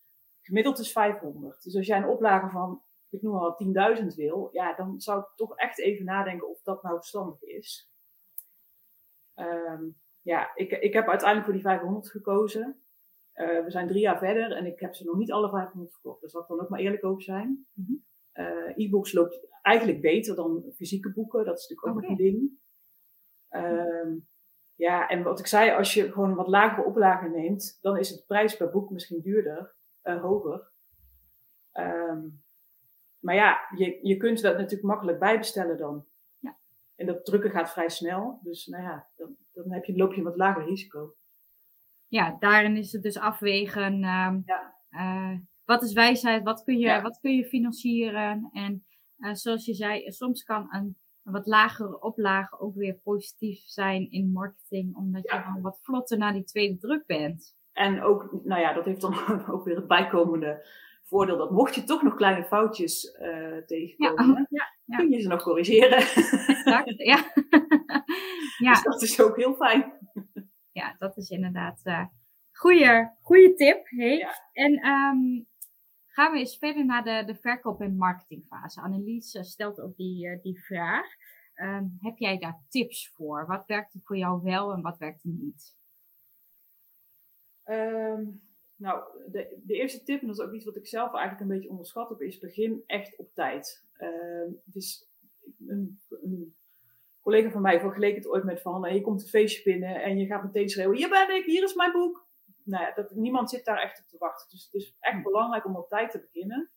[0.41, 1.63] Gemiddeld is 500.
[1.63, 3.33] Dus als jij een oplage van, ik noem
[3.73, 7.41] maar 10.000 wil, ja, dan zou ik toch echt even nadenken of dat nou verstandig
[7.41, 7.91] is.
[9.35, 12.81] Um, ja, ik, ik heb uiteindelijk voor die 500 gekozen.
[13.35, 16.21] Uh, we zijn drie jaar verder en ik heb ze nog niet alle 500 verkocht.
[16.21, 17.67] Dus dat zal ook maar eerlijk over zijn.
[17.73, 18.05] Mm -hmm.
[18.45, 21.45] uh, e-books loopt eigenlijk beter dan fysieke boeken.
[21.45, 22.09] Dat is natuurlijk ook okay.
[22.09, 22.59] een ding.
[23.49, 24.29] Um,
[24.81, 28.09] ja, en wat ik zei, als je gewoon een wat lagere oplage neemt, dan is
[28.09, 30.71] het prijs per boek misschien duurder, uh, hoger.
[31.73, 32.43] Um,
[33.19, 36.05] maar ja, je, je kunt dat natuurlijk makkelijk bijbestellen dan.
[36.39, 36.57] Ja.
[36.95, 38.39] En dat drukken gaat vrij snel.
[38.43, 41.15] Dus nou ja, dan, dan heb je, loop je een wat lager risico.
[42.07, 43.93] Ja, daarin is het dus afwegen.
[43.93, 44.75] Um, ja.
[44.91, 46.43] uh, wat is wijsheid?
[46.43, 47.01] Wat kun je, ja.
[47.01, 48.49] wat kun je financieren?
[48.53, 48.85] En
[49.17, 54.11] uh, zoals je zei, soms kan een een wat lagere oplage ook weer positief zijn
[54.11, 55.37] in marketing, omdat ja.
[55.37, 57.55] je dan wat vlotter naar die tweede druk bent.
[57.73, 59.15] En ook, nou ja, dat heeft dan
[59.53, 60.65] ook weer het bijkomende
[61.03, 65.27] voordeel dat mocht je toch nog kleine foutjes uh, tegenkomen, ja, ja, kun je ze
[65.27, 65.97] nog corrigeren.
[65.97, 67.31] Exact, ja.
[68.57, 68.71] ja.
[68.71, 69.93] Dus dat is ook heel fijn.
[70.71, 72.05] Ja, dat is inderdaad uh,
[72.51, 73.87] goeie, goeie tip.
[73.87, 74.17] Hey.
[74.17, 74.33] Ja.
[74.51, 75.47] En um,
[76.11, 78.81] gaan we eens verder naar de, de verkoop- en marketingfase.
[78.81, 81.05] Annelies stelt ook die, uh, die vraag.
[81.55, 83.45] Um, heb jij daar tips voor?
[83.47, 85.75] Wat werkt er voor jou wel en wat werkt er niet?
[87.65, 88.41] Um,
[88.75, 91.55] nou, de, de, eerste tip, en dat is ook iets wat ik zelf eigenlijk een
[91.55, 93.85] beetje onderschat heb, is begin echt op tijd.
[93.97, 95.09] Um, dus
[95.67, 96.55] een, een,
[97.21, 100.25] collega van mij vergeleek het ooit met van, je komt een feestje binnen en je
[100.25, 102.27] gaat meteen schreeuwen, hier ben ik, hier is mijn boek
[102.63, 104.49] nou ja, dat, niemand zit daar echt op te wachten.
[104.49, 106.71] Dus het is echt belangrijk om op tijd te beginnen.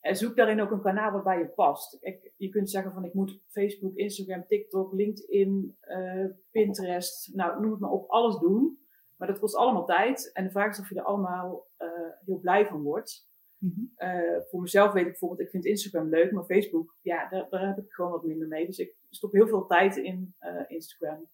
[0.00, 1.98] En zoek daarin ook een kanaal waarbij je past.
[2.00, 7.70] Kijk, je kunt zeggen van ik moet Facebook, Instagram, TikTok, LinkedIn, uh, Pinterest, nou noem
[7.70, 8.78] het maar op, alles doen.
[9.16, 10.32] Maar dat kost allemaal tijd.
[10.32, 11.88] En de vraag is of je er allemaal uh,
[12.24, 13.28] heel blij van wordt.
[13.58, 14.08] Mm -hmm.
[14.08, 17.66] uh, voor mezelf weet ik bijvoorbeeld, ik vind Instagram leuk, maar Facebook, ja, daar, daar
[17.66, 18.66] heb ik gewoon wat minder mee.
[18.66, 20.34] Dus ik stop heel veel tijd in
[20.68, 21.28] Instagram.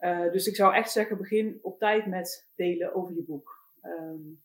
[0.00, 3.70] Uh, dus ik zou echt zeggen, begin op tijd met delen over je boek.
[3.82, 4.42] Um,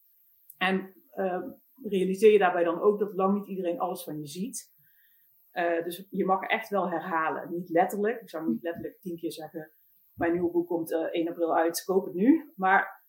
[0.58, 1.44] en uh,
[1.84, 4.74] realiseer je daarbij dan ook dat lang niet iedereen alles van je ziet.
[5.54, 7.52] Uh, dus je mag echt wel herhalen.
[7.52, 8.22] Niet letterlijk.
[8.22, 9.72] Ik zou niet letterlijk tien keer zeggen,
[10.14, 12.54] mijn nieuwe boek komt 1 april uit, koop het nu.
[12.56, 13.04] Maar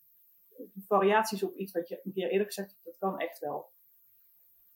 [0.87, 3.71] variaties op iets wat je een keer eerder gezegd hebt, dat kan echt wel.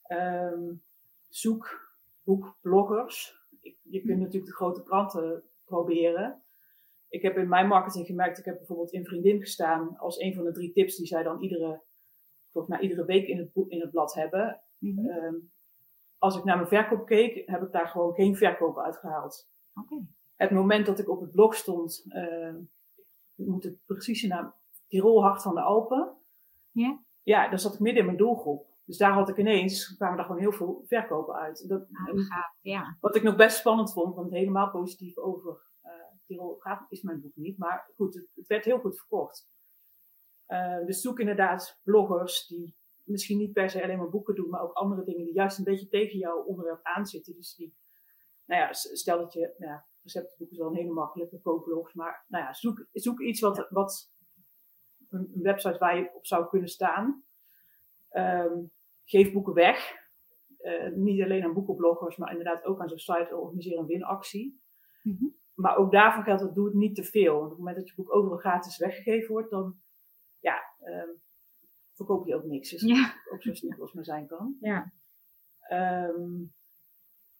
[0.08, 0.82] Um,
[1.28, 3.46] zoek boekbloggers.
[3.82, 6.41] Je kunt natuurlijk de grote kranten proberen
[7.12, 10.44] ik heb in mijn marketing gemerkt, ik heb bijvoorbeeld in Vriendin gestaan als een van
[10.44, 11.82] de drie tips die zij dan iedere,
[12.50, 14.60] volgens mij iedere week in het, in het blad hebben.
[14.78, 15.08] Mhm.
[15.08, 15.34] Ehm,
[16.18, 19.50] als ik naar mijn verkoop keek, heb ik daar gewoon geen verkoop uitgehaald.
[19.74, 20.06] Okay.
[20.36, 22.54] Het moment dat ik op het blog stond, uh,
[23.34, 24.54] ik moet het precieze naam,
[24.88, 26.16] Tirol Hart van de Alpen.
[26.70, 27.02] Ja.
[27.22, 28.66] Ja, daar zat ik midden in mijn doelgroep.
[28.84, 31.68] Dus daar had ik ineens, kwamen daar gewoon heel veel verkopen uit.
[31.68, 32.96] Dat, ah, ja.
[33.00, 35.70] Wat ik nog best spannend vond, want helemaal positief over
[36.58, 37.58] gaat, is mijn boek niet.
[37.58, 39.50] Maar goed, het, het werd heel goed verkocht.
[40.48, 44.62] Uh, dus zoek inderdaad bloggers die misschien niet per se alleen maar boeken doen, maar
[44.62, 47.34] ook andere dingen die juist een beetje tegen jouw onderwerp aanzitten.
[47.34, 47.76] Dus die,
[48.44, 52.24] nou ja, stel dat je, nou ja, receptenboeken is wel een hele makkelijke kookblogs, maar
[52.28, 54.12] nou ja, zoek, zoek iets wat, wat
[55.08, 57.24] een, website waar je op zou kunnen staan.
[58.10, 58.72] Um,
[59.04, 60.00] geef boeken weg.
[60.60, 64.60] Uh, niet alleen aan boekenbloggers, maar inderdaad ook aan zo'n site organiseer een winactie.
[65.02, 67.32] Mm Maar ook daarvoor geldt dat doe het niet te veel.
[67.32, 69.80] Want op het moment dat je boek overal gratis weggegeven wordt, dan
[70.38, 71.20] ja, um,
[71.92, 72.70] verkoop je ook niks.
[72.70, 73.14] Dus ja.
[73.32, 74.56] ook zo simpel als maar zijn kan.
[74.60, 74.92] Ja.
[76.08, 76.54] Um,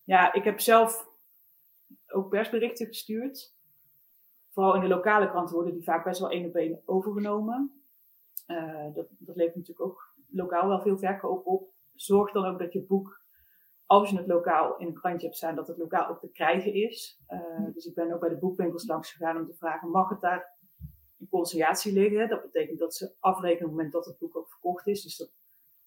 [0.02, 1.08] ja, ik heb zelf
[2.06, 3.54] ook persberichten gestuurd.
[4.50, 7.82] Vooral in de lokale kranten worden die vaak best wel één op één overgenomen.
[8.46, 11.70] Uh, dat, dat levert natuurlijk ook lokaal wel veel verkoop op.
[11.94, 13.21] Zorg dan ook dat je boek,
[13.92, 16.74] als je het lokaal in een krantje hebt staan, dat het lokaal ook te krijgen
[16.74, 17.20] is.
[17.28, 20.20] Uh, dus ik ben ook bij de boekwinkels langs gegaan om te vragen, mag het
[20.20, 20.56] daar
[21.18, 22.28] in conciliatie liggen?
[22.28, 25.02] Dat betekent dat ze afrekenen op het moment dat het boek ook verkocht is.
[25.02, 25.30] Dus dat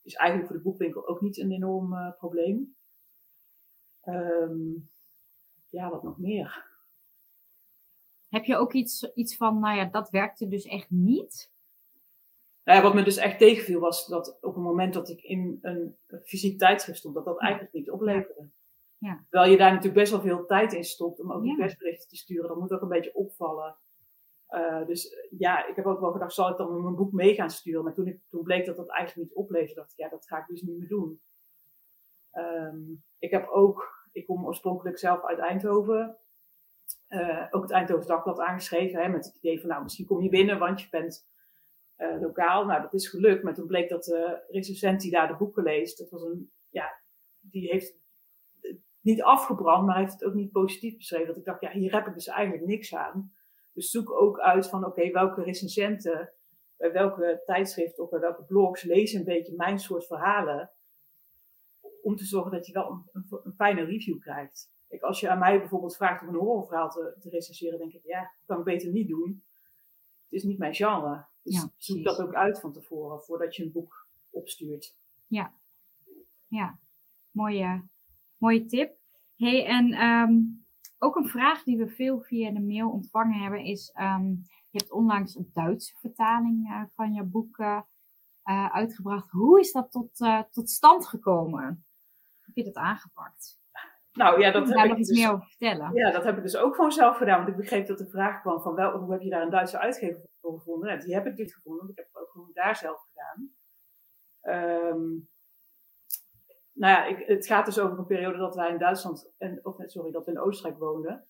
[0.01, 2.75] is eigenlijk voor de boekwinkel ook niet een enorm uh, probleem.
[4.03, 4.89] Um,
[5.69, 6.65] ja, wat nog meer?
[8.29, 11.51] Heb je ook iets, iets van, nou ja, dat werkte dus echt niet?
[12.65, 15.59] Nou ja, wat me dus echt tegenviel was dat op het moment dat ik in
[15.61, 18.49] een fysiek tijdschrift stond, dat dat eigenlijk niet opleverde.
[18.97, 19.25] Ja.
[19.29, 22.15] Terwijl je daar natuurlijk best wel veel tijd in stopt om ook die persberichten te
[22.15, 23.75] sturen, dat moet ook een beetje opvallen.
[24.49, 27.49] Uh, dus ja, ik heb ook wel gedacht, zal ik dan mijn boek mee gaan
[27.49, 27.83] sturen?
[27.83, 30.37] Maar toen, ik, toen bleek dat dat eigenlijk niet opleverde, dacht ik, ja, dat ga
[30.37, 31.21] ik dus niet meer doen.
[32.33, 36.17] Um, ik heb ook ik kom oorspronkelijk zelf uit Eindhoven.
[37.09, 39.01] Uh, ook het Eindhoven Dagblad aangeschreven.
[39.01, 41.27] Hè, met het idee van, nou, misschien kom je binnen, want je bent
[41.97, 42.65] uh, lokaal.
[42.65, 43.43] Nou, dat is gelukt.
[43.43, 47.01] Maar toen bleek dat de recensent die daar de boeken leest, dat was een, ja,
[47.39, 47.97] die heeft
[49.01, 51.27] niet afgebrand, maar heeft het ook niet positief beschreven.
[51.27, 53.33] Dat ik dacht, ja, hier heb ik dus eigenlijk niks aan.
[53.73, 56.33] Dus zoek ook uit van, oké, welke recensenten,
[56.77, 60.71] bij welke tijdschriften of bij welke blogs lezen een beetje mijn soort verhalen
[62.01, 64.71] om te zorgen dat je wel een, een, fijne review krijgt.
[64.87, 68.03] Kijk, als je aan mij bijvoorbeeld vraagt om een horrorverhaal te, te recenseren, denk ik,
[68.03, 69.43] ja, dat kan ik beter niet doen.
[70.23, 71.25] Het is niet mijn genre.
[71.45, 74.95] Dus zoek dat ook uit van tevoren, voordat je een boek opstuurt.
[75.27, 75.53] Ja,
[76.47, 76.79] ja.
[77.31, 77.83] Mooie,
[78.37, 78.97] mooie tip.
[79.35, 80.65] hey, en um,
[80.97, 84.91] ook een vraag die we veel via de mail ontvangen hebben is, um, je hebt
[84.91, 87.81] onlangs een Duitse vertaling uh, van je boek uh,
[88.71, 89.31] uitgebracht.
[89.31, 91.85] Hoe is dat tot, uh, tot stand gekomen?
[92.45, 93.59] heb je dat aangepakt?
[94.15, 95.93] Nou ja, dat heb ik nog iets dus, meer over vertellen.
[95.93, 97.37] Ja, dat heb ik dus ook gewoon zelf gedaan.
[97.37, 99.79] Want ik begreep dat de vraag kwam van wel, hoe heb je daar een Duitse
[99.79, 100.89] uitgever voor gevonden?
[100.89, 103.55] Ja, die heb ik niet gevonden, want ik heb het ook gewoon daar zelf gedaan.
[104.87, 105.29] Um,
[106.73, 109.75] nou ja, ik, het gaat dus over een periode dat wij in Duitsland, en, of
[109.77, 111.27] sorry, dat we in Oostenrijk woonden.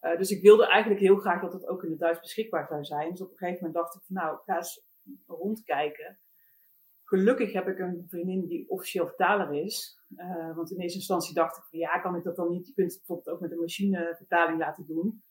[0.00, 2.84] Uh, dus ik wilde eigenlijk heel graag dat het ook in het Duits beschikbaar zou
[2.84, 3.10] zijn.
[3.10, 4.86] Dus op een gegeven moment dacht ik van nou, ik ga eens
[5.26, 6.18] rondkijken.
[7.12, 9.98] Gelukkig heb ik een vriendin die officieel vertaler is.
[10.16, 12.66] Uh, want in eerste instantie dacht ik van ja, kan ik dat dan niet?
[12.66, 15.22] Je kunt het bijvoorbeeld ook met een machinevertaling laten doen.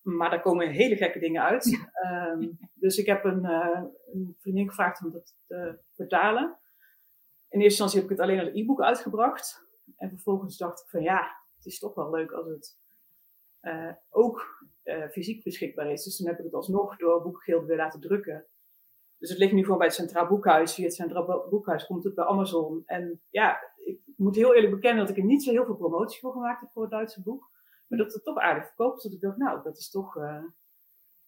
[0.00, 1.90] Maar daar komen hele gekke dingen uit.
[2.06, 3.82] Um, dus ik heb een, uh,
[4.12, 6.58] een, vriendin gevraagd om dat te vertalen.
[7.48, 9.66] In eerste instantie heb ik het alleen als e-book uitgebracht.
[9.96, 12.78] En vervolgens dacht ik van ja, het is toch wel leuk als het
[13.62, 14.66] uh, ook
[15.10, 16.04] fysiek beschikbaar is.
[16.04, 18.46] Dus toen heb ik het alsnog door Boekgilde weer laten drukken.
[19.22, 20.74] Dus het ligt nu gewoon bij het Centraal Boekhuis.
[20.74, 22.82] Via het Centraal Boekhuis komt het bij Amazon.
[22.86, 26.20] En ja, ik moet heel eerlijk bekennen dat ik er niet zo heel veel promotie
[26.20, 27.50] voor gemaakt heb voor het Duitse boek.
[27.88, 29.02] Maar dat het toch aardig verkoopt.
[29.02, 30.44] Dat ik dacht, nou, dat is toch, uh,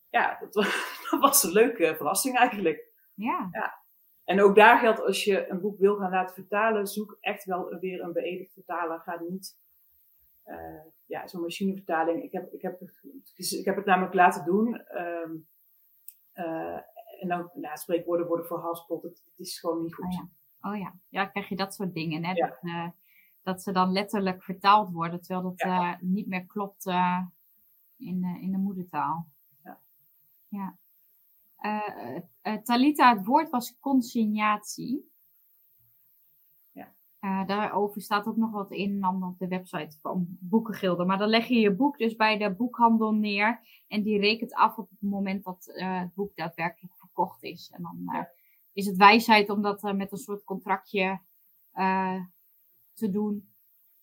[0.09, 0.67] ja, dat was,
[1.11, 2.93] dat was, een leuke verrassing eigenlijk.
[3.15, 3.49] Ja.
[3.53, 3.83] ja.
[4.25, 7.79] En ook daar geldt, als je een boek wil gaan laten vertalen, zoek echt wel
[7.79, 9.01] weer een beëdigd vertaler.
[9.01, 9.59] Ga niet,
[10.47, 12.23] uh, ja, zo'n machinevertaling.
[12.23, 12.81] Ik heb, ik, heb,
[13.35, 14.83] ik heb het namelijk laten doen.
[14.97, 15.47] Um,
[16.35, 16.79] uh,
[17.25, 19.03] en dan nou, spreekwoorden worden verhaspeld.
[19.03, 20.05] Het, het is gewoon niet goed.
[20.05, 20.29] Oh ja.
[20.61, 20.95] oh ja.
[21.09, 22.25] ja, krijg je dat soort dingen.
[22.25, 22.35] Hè?
[22.35, 22.89] Dat, uh,
[23.43, 27.21] dat, ze dan letterlijk vertaald worden, terwijl dat uh, niet meer klopt uh,
[27.97, 29.29] in, in de moedertaal.
[29.63, 29.81] Ja.
[30.49, 30.77] ja.
[32.63, 35.13] Talita, het woord was consignatie.
[36.73, 37.45] Ja.
[37.45, 41.05] Daarover staat ook nog wat in dan op de website van Boekengilde.
[41.05, 43.61] Maar dan leg je je boek dus bij de boekhandel neer.
[43.89, 47.71] En die rekent af op het moment dat het boek daadwerkelijk verkocht is.
[47.75, 48.25] En dan uh,
[48.73, 51.21] is het wijsheid om dat met een soort contractje
[52.93, 53.53] te doen.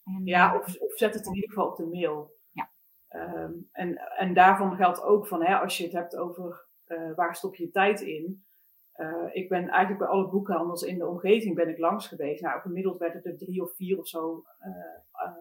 [0.04, 2.38] En, ja, of, of, zet het in ieder geval op de mail.
[2.52, 2.71] Ja.
[3.10, 6.67] Um, en, en daarvan geldt ook van, hè, als je het hebt over
[7.15, 8.45] waar stop je tijd in
[9.02, 12.41] uh, ik ben eigenlijk bij alle boekhandels in de omgeving ben ik langs geweest.
[12.41, 14.43] Nou, gemiddeld werd het er drie of vier of zo.
[14.60, 14.67] Uh,
[15.28, 15.32] uh,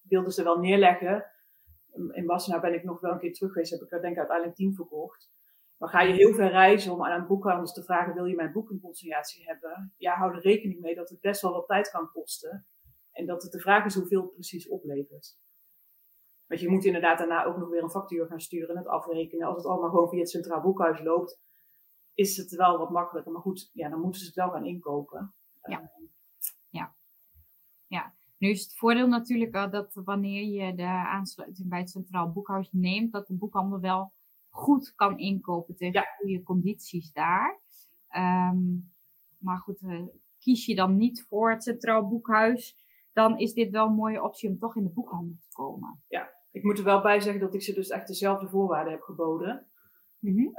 [0.00, 1.26] wilden ze wel neerleggen.
[2.12, 3.70] In Wassenaar ben ik nog wel een keer terug geweest.
[3.70, 5.30] Heb ik er denk ik uiteindelijk tien verkocht.
[5.80, 8.52] Maar ga je heel ver reizen om aan een boekhandels te vragen: wil je mijn
[8.52, 9.94] boek in consignatie hebben?
[9.96, 12.66] Ja, hou er rekening mee dat het best wel wat tijd kan kosten.
[13.12, 15.38] En dat het de vraag is hoeveel het precies oplevert.
[16.46, 19.46] Want je moet inderdaad daarna ook nog weer een factuur gaan sturen en het afrekenen.
[19.46, 21.40] Als het allemaal gewoon via het Centraal Boekhuis loopt,
[22.14, 23.32] is het wel wat makkelijker.
[23.32, 25.34] Maar goed, ja, dan moeten ze het wel gaan inkopen.
[25.62, 25.80] Ja.
[25.80, 26.08] Uh,
[26.68, 26.94] ja.
[27.86, 28.14] ja.
[28.38, 33.12] Nu is het voordeel natuurlijk dat wanneer je de aansluiting bij het Centraal Boekhuis neemt,
[33.12, 34.12] dat de boekhandel wel
[34.50, 36.16] goed kan inkopen tegen ja.
[36.18, 37.60] goede condities daar.
[38.16, 38.92] Um,
[39.38, 40.02] maar goed, uh,
[40.38, 42.76] kies je dan niet voor het Centraal Boekhuis,
[43.12, 46.02] dan is dit wel een mooie optie om toch in de boekhandel te komen.
[46.08, 49.02] Ja, ik moet er wel bij zeggen dat ik ze dus echt dezelfde voorwaarden heb
[49.02, 49.64] geboden.
[50.18, 50.54] Mm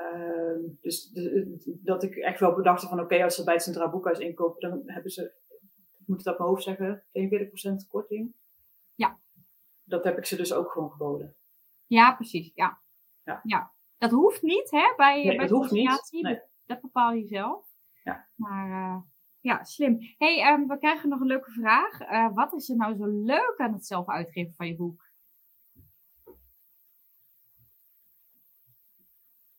[0.81, 4.19] dus de, dat ik echt wel bedacht van oké, als ze bij het Centraal Boekhuis
[4.19, 5.33] inkopen, dan hebben ze,
[5.99, 7.03] ik moet het op mijn hoofd zeggen,
[7.83, 8.33] 42% korting.
[8.95, 9.19] Ja.
[9.83, 11.35] Dat heb ik ze dus ook gewoon geboden.
[11.87, 12.51] Ja, precies.
[12.53, 12.81] Ja.
[13.23, 13.41] Ja.
[13.43, 13.73] ja.
[14.01, 14.93] Dat hoeft niet, hè?
[14.95, 16.09] Bij, nee, bij dat hoeft niet.
[16.11, 16.33] Nee.
[16.33, 17.65] Dat, dat, bepaal je zelf.
[18.03, 18.27] Ja.
[18.35, 19.01] Maar uh,
[19.39, 19.97] ja, slim.
[20.17, 22.01] hey, um, we krijgen nog een leuke vraag.
[22.01, 25.09] Uh, wat is er nou zo leuk aan het zelf uitgeven van je boek?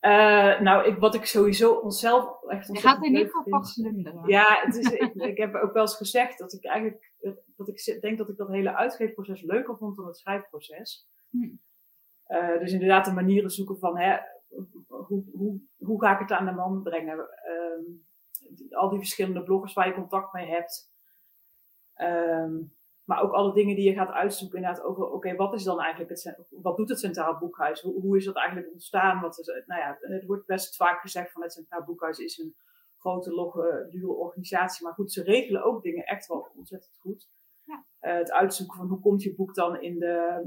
[0.01, 4.27] Uh, nou, ik, wat ik sowieso onszelf echt Je gaat in ieder geval vast glunderen.
[4.27, 7.11] Ja, het is, ik, ik, heb ook wel eens gezegd dat ik eigenlijk,
[7.55, 11.07] dat ik denk dat ik dat hele uitgeefproces leuker vond dan het schrijfproces.
[11.29, 11.55] Hm.
[12.27, 14.17] Uh, dus inderdaad de manieren zoeken van, hè,
[14.87, 17.17] hoe, hoe, hoe ga ik het aan de man brengen?
[17.17, 20.91] Uh, al die verschillende bloggers waar je contact mee hebt.
[21.95, 25.79] Um, maar ook alle dingen die je gaat uitzoeken, inderdaad, over oké, wat is dan
[25.79, 27.81] eigenlijk het, wat doet het Centraal Boekhuis?
[27.81, 29.21] Hoe, hoe is dat eigenlijk ontstaan?
[29.21, 32.55] Wat is, nou ja, het wordt best vaak gezegd van het Centraal Boekhuis is een
[32.97, 34.85] grote, logge, dure organisatie.
[34.85, 37.29] Maar goed, ze regelen ook dingen echt wel ontzettend goed.
[37.63, 37.85] Ja.
[38.01, 40.45] Uh, het uitzoeken van hoe komt je boek dan in de,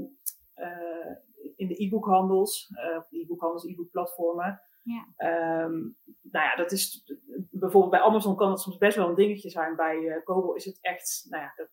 [0.55, 1.15] uh,
[1.55, 4.61] in de e-boekhandels, uh, of e-boekhandels, e-boekplatformen.
[4.83, 5.63] Ja.
[5.63, 7.13] Um, nou ja, dat is
[7.51, 9.75] bijvoorbeeld bij Amazon kan het soms best wel een dingetje zijn.
[9.75, 11.69] Bij uh, Kobo is het echt, nou ja, dat,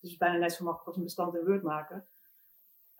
[0.00, 2.08] dus bijna net zo makkelijk als een bestand in Word maken.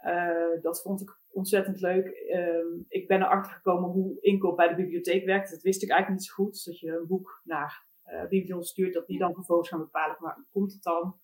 [0.04, 2.06] Uh, dat vond ik ontzettend leuk.
[2.06, 5.50] Uh, ik ben erachter gekomen hoe inkoop bij de bibliotheek werkt.
[5.50, 6.52] Dat wist ik eigenlijk niet zo goed.
[6.52, 10.16] Dus dat je een boek naar uh, bibliotheek stuurt, dat die dan vervolgens gaan bepalen,
[10.20, 11.18] maar komt het dan?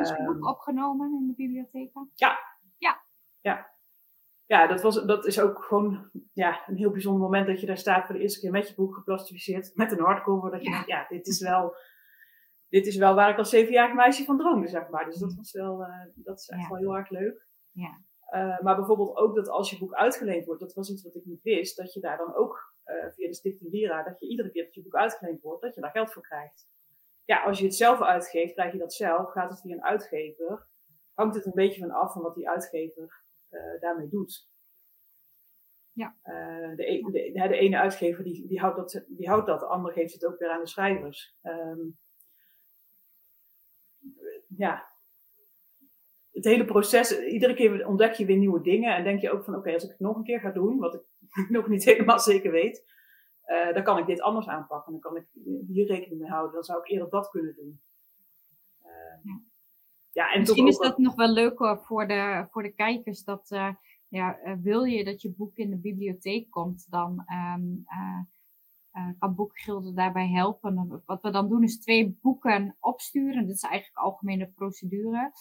[0.00, 1.92] is het boek ehm, opgenomen in de bibliotheek?
[2.14, 2.38] Ja.
[3.40, 3.70] Ja.
[4.46, 4.66] Ja.
[4.66, 8.06] Dat, was, dat is ook gewoon ja, een heel bijzonder moment dat je daar staat
[8.06, 10.50] voor de eerste keer met je boek geplastificeerd, met een hardcover.
[10.50, 10.74] Dat je ja.
[10.74, 11.76] denkt, ja, dit is wel
[12.70, 15.04] dit is wel waar ik als zevenjarig meisje van droomde, zeg maar.
[15.04, 17.46] Dus dat, was wel, uh, dat is echt wel heel erg leuk.
[17.70, 18.00] Ja.
[18.34, 21.24] Uh, maar bijvoorbeeld ook dat als je boek uitgeleend wordt, dat was iets wat ik
[21.24, 24.50] niet wist, dat je daar dan ook uh, via de Stichting Lira, dat je iedere
[24.50, 26.68] keer dat je boek uitgeleend wordt, dat je daar geld voor krijgt.
[27.24, 29.30] Ja, als je het zelf uitgeeft, krijg je dat zelf.
[29.30, 30.66] Gaat het via een uitgever,
[31.14, 33.24] hangt het een beetje van af van wat die uitgever
[33.80, 34.48] daarmee doet.
[35.92, 36.16] Ja.
[36.76, 39.66] de, e-, de, de, de, ene uitgever die, die, houdt dat, die houdt dat, de
[39.66, 41.36] andere geeft het ook weer aan de schrijvers.
[41.42, 41.98] Um,
[44.56, 44.88] ja,
[46.32, 49.56] het hele proces, iedere keer ontdek je weer nieuwe dingen en denk je ook van
[49.56, 51.02] oké, als ik het nog een keer ga doen, wat ik
[51.56, 52.84] nog niet helemaal zeker weet,
[53.46, 54.92] uh, dan kan ik dit anders aanpakken.
[54.92, 55.26] Dan kan ik
[55.68, 56.54] hier rekening mee houden.
[56.54, 57.80] Dan zou ik eerder dat kunnen doen.
[58.84, 59.34] Uh,
[60.12, 60.32] ja.
[60.32, 63.24] en Misschien is dat nog wel leuk voor de, voor de kijkers.
[63.24, 63.68] Dat uh,
[64.08, 67.24] ja, wil je dat je boek in de bibliotheek komt, dan
[67.56, 67.84] um,
[68.96, 71.02] uh, kan Boekengilde daarbij helpen.
[71.06, 73.46] Wat we dan doen is twee boeken opsturen.
[73.46, 75.32] Dat is eigenlijk algemene procedure.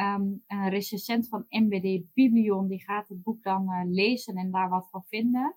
[0.00, 4.88] Um, een recensent van MBD Biblion die gaat het boek dan lezen en daar wat
[4.90, 5.56] van vinden.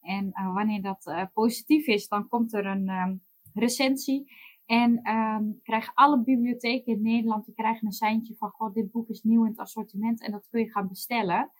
[0.00, 3.22] En wanneer dat positief is, dan komt er een um,
[3.54, 4.32] recensie.
[4.68, 9.08] En um, krijgen alle bibliotheken in Nederland die krijgen een seintje van: God, dit boek
[9.08, 11.50] is nieuw in het assortiment en dat kun je gaan bestellen.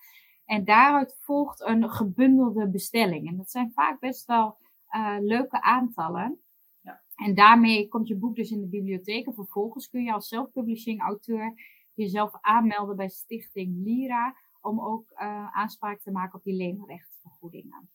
[0.45, 3.27] En daaruit volgt een gebundelde bestelling.
[3.27, 4.57] En dat zijn vaak best wel
[4.95, 6.39] uh, leuke aantallen.
[6.81, 7.01] Ja.
[7.15, 9.25] En daarmee komt je boek dus in de bibliotheek.
[9.25, 11.53] En vervolgens kun je als self-publishing auteur
[11.93, 14.35] jezelf aanmelden bij Stichting Lira.
[14.61, 17.89] Om ook uh, aanspraak te maken op die leenrechtvergoedingen.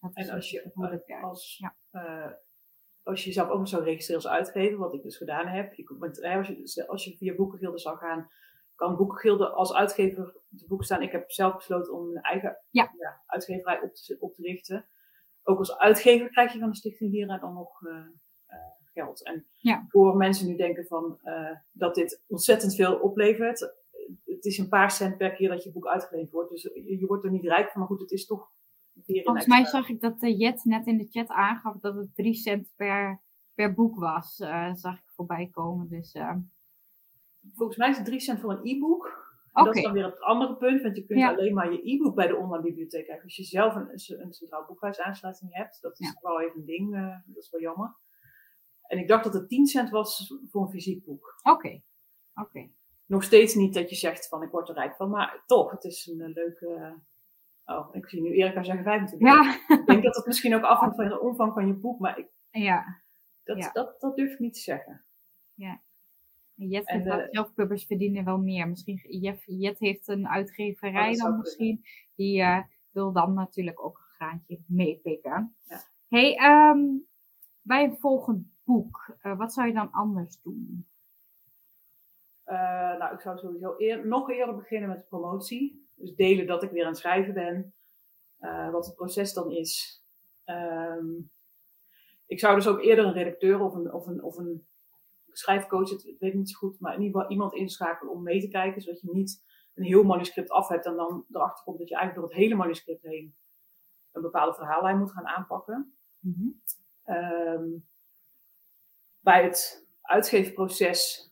[0.00, 0.70] Dat en als je,
[1.22, 1.74] als, ja.
[3.08, 5.74] Als je jezelf ook nog zou registreren als uitgever, wat ik dus gedaan heb.
[5.74, 5.84] Je,
[6.36, 8.30] als, je, als je via boekengilden zou gaan,
[8.74, 11.02] kan boekengilden als uitgever te boek staan.
[11.02, 12.94] Ik heb zelf besloten om een eigen ja.
[12.98, 14.86] ja uitgeverij op te, op te richten.
[15.42, 18.06] Ook als uitgever krijg je van de Stichting Hieruit dan nog uh,
[18.84, 19.24] geld.
[19.24, 19.46] En
[19.88, 23.60] voor mensen nu denken van, uh, dat dit ontzettend veel oplevert.
[24.24, 26.50] Het is een paar cent per keer dat je boek uitgeleend wordt.
[26.50, 28.50] Dus je, wordt er niet rijk van, maar goed, het is toch
[29.06, 32.34] Volgens mij zag ik dat uh, Jet net in de chat aangaf dat het 3
[32.34, 33.20] cent per,
[33.54, 34.40] per boek was.
[34.40, 35.88] Uh, zag ik voorbij komen.
[35.88, 36.36] Dus, uh...
[37.54, 39.26] Volgens mij is het 3 cent voor een e-book.
[39.52, 39.64] Okay.
[39.64, 42.26] Dat is dan weer het andere punt, want je kunt alleen maar je e-book bij
[42.26, 43.24] de online bibliotheek krijgen.
[43.24, 43.90] Als je zelf een,
[44.22, 46.18] een centraal boekhuisaansluiting hebt, dat is ja.
[46.20, 46.92] wel even een ding,
[47.26, 47.96] dat is wel jammer.
[48.82, 51.40] En ik dacht dat het 10 cent was voor een fysiek boek.
[51.42, 51.82] Oké,
[52.34, 52.70] oké.
[53.06, 55.84] Nog steeds niet dat je zegt van ik word er rijk van, maar toch, het
[55.84, 56.94] is een leuke,
[57.68, 59.28] Oh, ik zie nu Erika zeggen 25.
[59.28, 59.76] Ja.
[59.78, 62.28] Ik denk dat het misschien ook afhangt van de omvang van je boek, maar ik,
[62.50, 63.02] ja.
[63.44, 65.04] Dat, Dat, dat durf ik niet te zeggen.
[65.54, 65.80] Ja.
[66.54, 68.68] Jet en dat zelfpubbers verdienen wel meer.
[68.68, 71.84] Misschien Jet, Jet heeft een uitgeverij oh, dan misschien.
[72.14, 75.54] Die uh, wil dan natuurlijk ook een graantje meepikken.
[75.60, 75.80] Ja.
[76.08, 76.38] Hey,
[76.70, 77.06] um,
[77.62, 80.86] bij een volgend boek, uh, wat zou je dan anders doen?
[82.98, 85.87] Nou, ik zou sowieso eer, nog eerder beginnen met de promotie.
[85.98, 87.74] Dus delen dat ik weer aan het schrijven ben.
[88.40, 90.02] Uh, wat het proces dan is.
[90.44, 91.30] Um,
[92.26, 94.66] ik zou dus ook eerder een redacteur of een, of een, of een
[95.30, 98.40] schrijfcoach, het weet ik niet zo goed, maar in ieder geval iemand inschakelen om mee
[98.40, 98.82] te kijken.
[98.82, 99.44] Zodat je niet
[99.74, 102.60] een heel manuscript af hebt en dan erachter komt dat je eigenlijk door het hele
[102.60, 103.36] manuscript heen
[104.12, 105.98] een bepaalde verhaallijn moet gaan aanpakken.
[106.18, 106.62] Mm -hmm.
[107.16, 107.88] um,
[109.20, 111.30] bij het uitgeefproces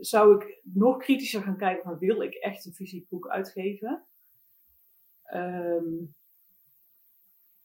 [0.00, 4.06] zou ik nog kritischer gaan kijken van wil ik echt een fysiek boek uitgeven?
[5.34, 6.14] Um,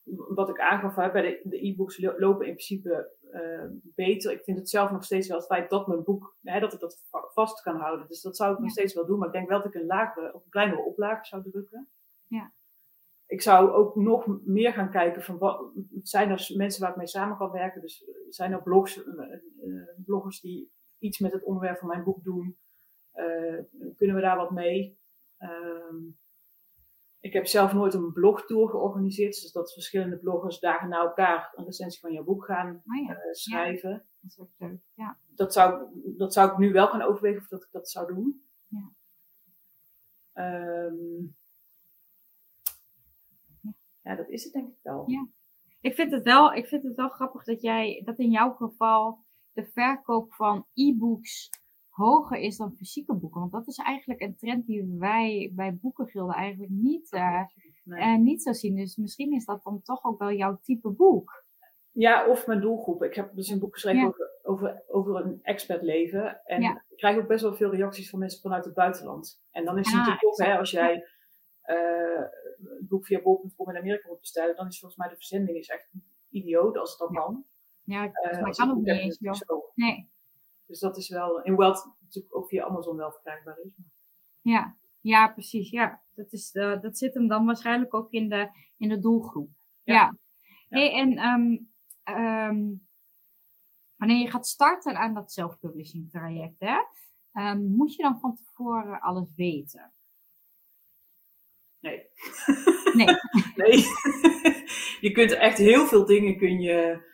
[0.10, 4.32] wat ik aangaf bij de e-books lopen in principe uh, beter.
[4.32, 6.80] Ik vind het zelf nog steeds wel het feit dat mijn boek, hè, dat ik
[6.80, 7.04] dat
[7.34, 8.08] vast kan houden.
[8.08, 9.18] Dus dat zou ik nog steeds wel doen.
[9.18, 11.90] Maar ik denk wel dat ik een lagere of een kleinere oplage zou drukken.
[12.28, 12.52] Ja.
[13.26, 17.08] Ik zou ook nog meer gaan kijken van wat zijn er mensen waar ik mee
[17.08, 17.82] samen kan werken.
[17.82, 22.58] Dus zijn er blogs, uh, bloggers die iets met het onderwerp van mijn boek doen?
[23.14, 23.62] Uh,
[23.96, 25.00] kunnen we daar wat mee?
[25.40, 26.14] Uh,
[27.20, 31.66] ik heb zelf nooit een blogtour georganiseerd, dus dat verschillende bloggers dagen na elkaar een
[31.66, 33.14] recensie van jouw boek gaan oh ja.
[33.14, 33.90] uh, schrijven.
[33.90, 34.06] Ja.
[34.22, 34.82] Dat, is ook leuk.
[34.94, 35.20] Ja.
[35.26, 35.88] Dat, zou,
[36.18, 38.46] dat zou ik nu wel gaan overwegen of dat ik dat zou doen.
[38.68, 38.92] Ja.
[40.86, 41.36] Um,
[44.02, 45.10] ja, dat is het denk ik wel.
[45.10, 45.28] Ja.
[45.82, 49.26] Ik vind het wel, ik vind het wel grappig dat jij, dat in jouw geval
[49.58, 51.50] de verkoop van e-books
[51.90, 53.40] hoger is dan fysieke boeken.
[53.40, 57.42] Want dat is eigenlijk een trend die wij bij Boekengilden eigenlijk niet, uh,
[57.86, 58.76] uh, niet zo zien.
[58.76, 61.46] Dus misschien is dat dan toch ook wel jouw type boek.
[61.92, 63.04] Ja, of mijn doelgroep.
[63.04, 66.42] Ik heb dus een boek geschreven over, over, over een expertleven.
[66.46, 69.42] En ik krijg ook best wel veel reacties van mensen vanuit het buitenland.
[69.52, 71.08] En dan is het natuurlijk toch, hè, als jij
[71.66, 72.26] uh,
[72.58, 75.68] een boek via bol.com in Amerika moet bestellen, dan is volgens mij de verzending is
[75.68, 75.90] echt
[76.30, 77.46] idioot als het dan kan.
[77.88, 79.20] Ja, uh, maar kan ook niet eens.
[79.76, 80.10] Nee.
[80.66, 83.72] Dus dat is wel, in Weld natuurlijk ook via Amazon wel verkrijgbaar is.
[84.42, 85.70] Ja, ja, precies.
[85.70, 89.50] Ja, dat, is, uh, dat zit hem dan waarschijnlijk ook in de, in de doelgroep.
[89.84, 89.94] Ja.
[89.94, 90.18] ja.
[90.70, 91.70] Hey, en um,
[92.18, 92.88] um,
[93.96, 96.78] wanneer je gaat starten aan dat self-publishing traject, hè,
[97.42, 99.92] um, moet je dan van tevoren alles weten?
[101.80, 102.10] Nee.
[102.94, 103.06] Nee.
[103.62, 103.78] nee.
[105.06, 107.06] je kunt echt heel veel dingen kun je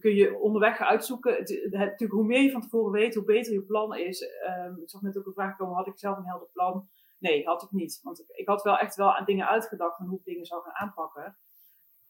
[0.00, 1.34] kun je onderweg uitzoeken.
[1.34, 4.22] Het, het, natuurlijk, hoe meer je van tevoren weet, hoe beter je plan is.
[4.66, 6.88] Um, ik zag net ook een vraag komen, had ik zelf een helder plan?
[7.18, 8.00] Nee, had ik niet.
[8.02, 10.62] Want ik, ik had wel echt wel aan dingen uitgedacht van hoe ik dingen zou
[10.62, 11.38] gaan aanpakken.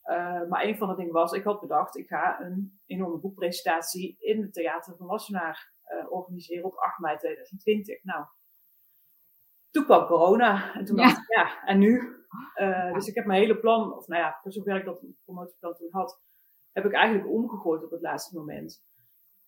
[0.05, 4.17] Uh, maar een van de dingen was, ik had bedacht, ik ga een enorme boekpresentatie
[4.19, 8.03] in het Theater van Wassenaar uh, organiseren op 8 mei 2020.
[8.03, 8.25] Nou,
[9.71, 10.75] toen kwam corona.
[10.75, 12.24] En toen dacht ik, ja, en nu?
[12.61, 15.74] Uh, dus ik heb mijn hele plan, of nou ja, voor zover ik dat promotieplan
[15.74, 16.22] toen had,
[16.72, 18.85] heb ik eigenlijk omgegooid op het laatste moment.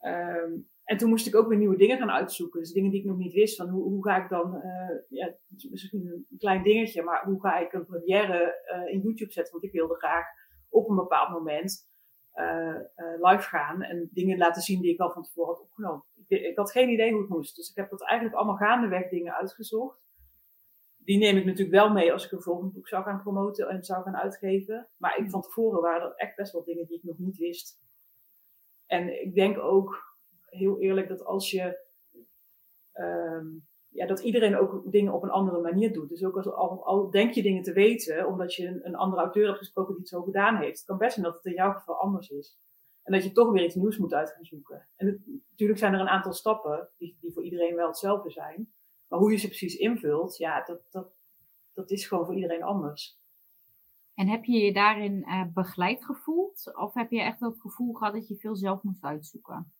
[0.01, 2.61] Um, en toen moest ik ook weer nieuwe dingen gaan uitzoeken.
[2.61, 3.57] Dus dingen die ik nog niet wist.
[3.57, 5.35] Van hoe, hoe ga ik dan, uh, ja,
[5.71, 9.53] misschien een klein dingetje, maar hoe ga ik een première uh, in YouTube zetten?
[9.53, 10.27] Want ik wilde graag
[10.69, 11.89] op een bepaald moment
[12.35, 12.77] uh,
[13.21, 16.05] live gaan en dingen laten zien die ik al van tevoren had opgenomen.
[16.27, 17.57] Ik, ik, had geen idee hoe het moest.
[17.57, 20.06] Dus ik heb dat eigenlijk allemaal gaandeweg dingen uitgezocht
[21.07, 23.85] die neem ik natuurlijk wel mee als ik een volgend boek zou gaan promoten en
[23.85, 24.89] zou gaan uitgeven.
[24.97, 27.81] Maar ik, van tevoren waren er echt best wel dingen die ik nog niet wist.
[28.87, 31.85] En ik denk ook heel eerlijk dat als je.
[32.93, 36.09] Um, ja, dat iedereen ook dingen op een andere manier doet.
[36.09, 39.23] Dus ook als, al, al denk je dingen te weten, omdat je een, een andere
[39.23, 41.53] auteur hebt gesproken die het zo gedaan heeft, het kan best zijn dat het in
[41.53, 42.59] jouw geval anders is.
[43.03, 44.89] En dat je toch weer iets nieuws moet uit gaan zoeken.
[44.97, 48.73] En natuurlijk zijn er een aantal stappen die, die voor iedereen wel hetzelfde zijn.
[49.09, 51.13] Maar hoe je ze precies invult, ja, dat, dat,
[51.73, 53.19] dat is gewoon voor iedereen anders.
[54.15, 56.77] En heb je je daarin uh, begeleid gevoeld?
[56.77, 59.73] Of heb je echt het gevoel gehad dat je veel zelf moest uitzoeken?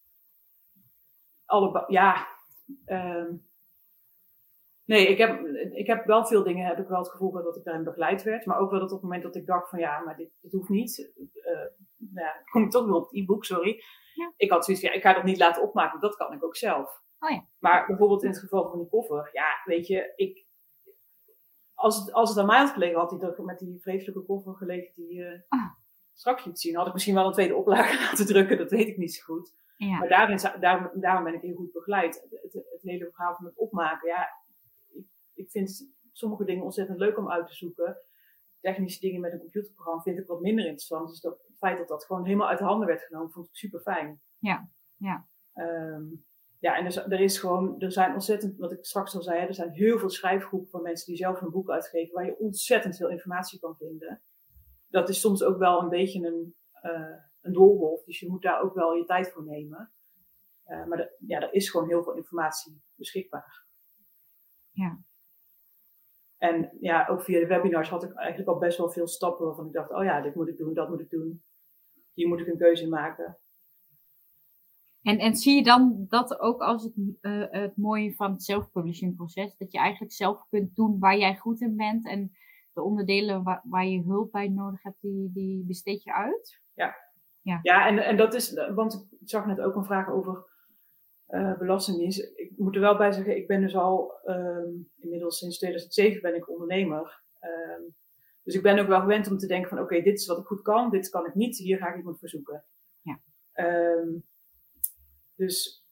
[1.45, 2.27] Alle, ja.
[2.87, 3.33] Uh,
[4.85, 7.57] nee, ik heb, ik heb wel veel dingen, heb ik wel het gevoel gehad dat
[7.57, 8.47] ik daarin begeleid werd.
[8.47, 10.53] Maar ook wel dat op het moment dat ik dacht van ja, maar dit, dit
[10.53, 11.13] hoeft niet.
[11.17, 11.53] Uh,
[11.97, 13.83] nou ja, kom ik toch weer op het e-book, sorry.
[14.15, 14.33] Ja.
[14.37, 16.57] Ik had zoiets van ja, ik ga dat niet laten opmaken, dat kan ik ook
[16.57, 17.05] zelf.
[17.19, 17.47] Oh ja.
[17.59, 20.47] Maar bijvoorbeeld in het geval van die koffer, ja, weet je, ik,
[21.75, 24.93] als het, als het aan mij had gelegen, had hij met die vreselijke koffer gelegen
[24.95, 25.71] die uh, ah.
[26.13, 26.77] straks liet zien.
[26.77, 29.55] Had ik misschien wel een tweede oplage laten drukken, dat weet ik niet zo goed.
[29.77, 29.99] Ja.
[29.99, 32.27] Maar daarin, daar, daarom ben ik heel goed begeleid.
[32.31, 34.29] Het, het, hele verhaal van het opmaken, ja,
[34.89, 37.97] ik, ik vind sommige dingen ontzettend leuk om uit te zoeken.
[38.61, 41.09] Technische dingen met een computerprogramma vind ik wat minder interessant.
[41.09, 43.57] Dus dat, het feit dat dat gewoon helemaal uit de handen werd genomen, vond ik
[43.57, 44.21] super fijn.
[44.39, 45.27] Ja, ja.
[45.55, 46.25] Um,
[46.59, 49.55] ja, en er, er, is gewoon, er zijn ontzettend, wat ik straks al zei, er
[49.55, 53.11] zijn heel veel schrijfgroepen van mensen die zelf een boek uitgeven, waar je ontzettend veel
[53.11, 54.23] informatie kan vinden.
[54.89, 58.63] Dat is soms ook wel een beetje een, uh, een doolhof, dus je moet daar
[58.63, 59.93] ook wel je tijd voor nemen.
[60.67, 63.67] Uh, maar de, ja, er is gewoon heel veel informatie beschikbaar.
[64.71, 65.05] Ja.
[66.37, 69.67] En ja, ook via de webinars had ik eigenlijk al best wel veel stappen waarvan
[69.67, 71.45] ik dacht, oh ja, dit moet ik doen, dat moet ik doen.
[72.13, 73.39] Hier moet ik een keuze maken.
[75.07, 79.17] En, en zie je dan dat ook als het, uh, het mooie van het self-publishing
[79.17, 82.33] proces, dat je eigenlijk zelf kunt doen waar jij goed in bent en
[82.73, 86.61] de onderdelen waar, waar je hulp bij nodig hebt, die, die besteed je uit?
[86.75, 86.97] Ja,
[87.41, 87.59] ja.
[87.63, 90.45] ja en, en dat is, want ik zag net ook een vraag over
[91.29, 92.33] uh, belastingdienst.
[92.35, 96.35] Ik moet er wel bij zeggen, ik ben dus al um, inmiddels sinds 2007 ben
[96.35, 97.23] ik ondernemer.
[97.41, 97.95] Um,
[98.43, 100.47] dus ik ben ook wel gewend om te denken van oké, dit is wat ik
[100.47, 102.65] goed kan, dit kan ik niet, hier ga ik iemand voor zoeken.
[103.01, 103.21] Ja.
[103.55, 104.25] Um,
[105.37, 105.87] dus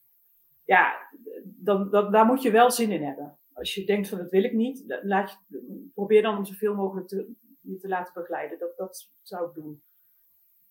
[0.63, 1.09] ja,
[1.43, 3.37] dan, dat, daar moet je wel zin in hebben.
[3.53, 7.07] Als je denkt van dat wil ik niet, laat je, probeer dan om zoveel mogelijk
[7.07, 8.59] te, je te laten begeleiden.
[8.59, 9.83] Dat, dat zou ik doen.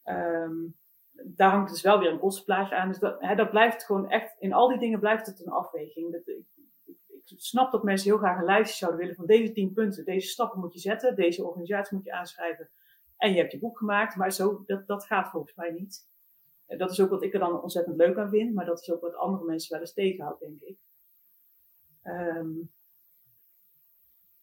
[0.04, 0.76] Um,
[1.22, 2.88] daar hangt dus wel weer een kostenplaatje aan.
[2.88, 6.12] Dus dat, hè, dat blijft gewoon echt, in al die dingen blijft het een afweging.
[6.12, 6.46] Dat, ik,
[6.84, 10.04] ik, ik, snap dat mensen heel graag een lijstje zouden willen van deze tien punten.
[10.04, 12.70] Deze stappen moet je zetten, deze organisatie moet je aanschrijven.
[13.16, 16.08] En je hebt je boek gemaakt, maar zo, dat, dat gaat volgens mij niet
[16.66, 19.00] dat is ook wat ik er dan ontzettend leuk aan vind, maar dat is ook
[19.00, 20.78] wat andere mensen wel eens tegenhoudt, denk ik.
[22.02, 22.72] Um,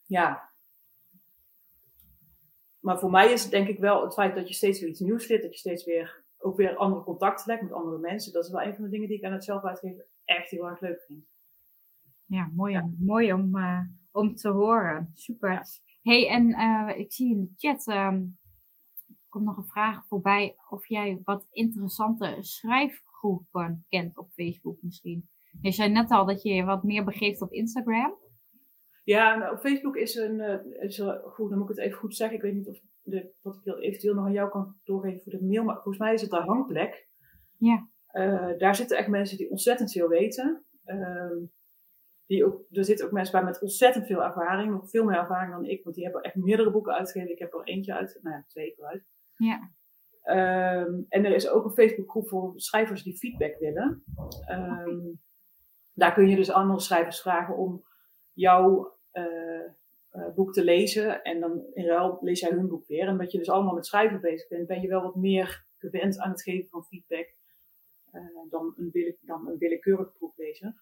[0.06, 0.50] ja.
[2.80, 5.00] Maar voor mij is het denk ik wel het feit dat je steeds weer iets
[5.00, 8.34] nieuws leert, dat je steeds weer ook weer andere contacten legt met andere mensen.
[8.34, 10.68] Dat is wel een van de dingen die ik aan het zelf uitgeven echt heel
[10.68, 11.26] erg leuk vind.
[12.26, 12.90] Ja, mooi, ja.
[13.00, 15.12] mooi om, uh, om te horen.
[15.14, 15.64] Super.
[16.02, 18.40] Hey, en uh, ik zie in de chat um,
[19.32, 25.30] komt nog een vraag voorbij of jij wat interessante schrijfgroepen kent op Facebook misschien.
[25.62, 28.18] Je zei net al dat je je wat meer begeeft op Instagram.
[29.04, 32.16] Ja, nou, op Facebook is een, uh, is goed, dan moet ik het even goed
[32.16, 32.38] zeggen.
[32.38, 35.46] Ik weet niet of de, wat ik eventueel nog aan jou kan doorgeven voor de
[35.46, 37.08] mail, maar volgens mij is het de hangplek.
[37.58, 37.90] Ja.
[38.12, 40.66] Uh, daar zitten echt mensen die ontzettend veel weten.
[40.86, 41.48] Uh,
[42.26, 45.52] die ook, er zitten ook mensen bij met ontzettend veel ervaring, nog veel meer ervaring
[45.52, 47.32] dan ik, want die hebben echt meerdere boeken uitgegeven.
[47.32, 49.06] Ik heb er eentje uit, nou ja, twee uit.
[49.42, 49.72] Ja.
[50.26, 54.04] Um, en er is ook een Facebookgroep voor schrijvers die feedback willen.
[54.50, 55.20] Um,
[55.94, 57.84] daar kun je dus andere schrijvers vragen om
[58.34, 59.24] jouw uh,
[60.14, 61.24] uh, boek te lezen.
[61.24, 63.08] En dan in ruil lees jij hun boek weer.
[63.08, 66.20] En dat je dus allemaal met schrijven bezig bent, ben je wel wat meer gewend
[66.20, 67.34] aan het geven van feedback
[68.14, 70.76] uh, dan, een dan een willekeurig proeflezer.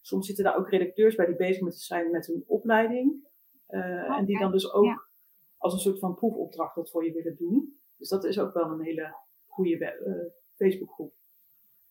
[0.00, 3.30] Soms zitten daar ook redacteurs bij die bezig met zijn met hun opleiding.
[3.66, 5.10] Oh, en die dan dus ook
[5.56, 7.80] als een soort van proefopdracht dat voor je willen doen.
[8.02, 11.14] Dus dat is ook wel een hele goede uh, Facebookgroep.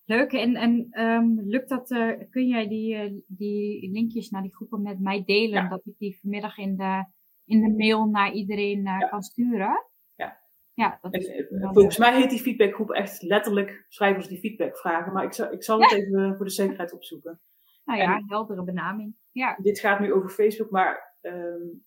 [0.03, 0.31] Leuk.
[0.31, 4.81] En, en um, lukt dat, uh, kun jij die, uh, die linkjes naar die groepen
[4.81, 5.69] met mij delen?
[5.69, 7.05] Dat ik die vanmiddag in de,
[7.45, 8.97] in de mail naar iedereen ja.
[8.97, 9.85] kan sturen?
[10.15, 10.41] Ja.
[10.73, 15.13] ja dat is volgens mij heet die feedbackgroep echt letterlijk schrijvers die feedback vragen.
[15.13, 17.41] Maar ik zal, ik zal het even voor de zekerheid opzoeken.
[17.85, 19.15] Nou ja, en, heldere benaming.
[19.31, 19.57] Ja.
[19.61, 21.85] Dit gaat nu over Facebook, maar um,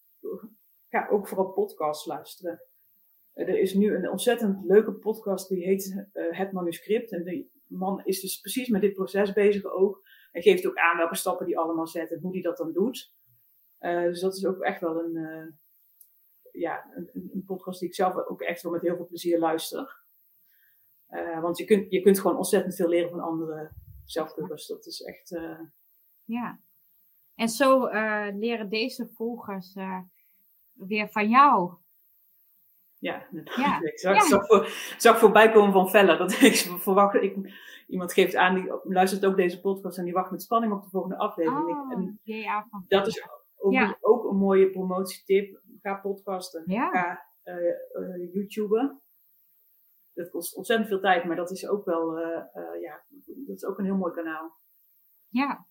[0.89, 2.61] ga ook vooral podcasts luisteren.
[3.35, 7.12] Er is nu een ontzettend leuke podcast die heet uh, Het Manuscript.
[7.12, 10.07] En die man is dus precies met dit proces bezig ook.
[10.32, 13.14] En geeft ook aan welke stappen die allemaal zet en hoe die dat dan doet.
[13.80, 15.59] Uh, dus dat is ook echt wel een,
[16.53, 20.03] ja, een, een, podcast die ik zelf ook echt wel met heel veel plezier luister.
[21.41, 23.70] want je kunt, je kunt gewoon ontzettend veel leren van andere
[24.05, 24.66] zelfpubbers.
[24.66, 25.41] Dat is echt.
[26.24, 26.61] ja.
[27.35, 27.87] En zo
[28.39, 29.74] leren deze volgers
[30.72, 31.84] weer van jou.
[33.05, 33.26] Ja,
[33.57, 33.80] ja.
[33.90, 34.20] ik zag, ja.
[34.20, 36.16] zag, voor, zag voorbij komen van Vella.
[36.24, 37.36] Dat ik verwacht, ik,
[37.86, 40.90] iemand geeft aan, die luistert ook deze podcast en die wacht met spanning op de
[40.90, 41.68] volgende aflevering.
[41.68, 45.62] Oh, en ja, dat is ook, ook, een mooie promotietip.
[45.82, 46.62] Ga podcasten.
[46.66, 49.00] Ga uh, uh, YouTuben.
[50.12, 52.42] Dat kost ontzettend veel tijd, maar dat is ook wel, uh,
[52.80, 53.05] ja,
[53.46, 54.57] dat is ook een heel mooi kanaal.
[55.28, 55.66] Ja.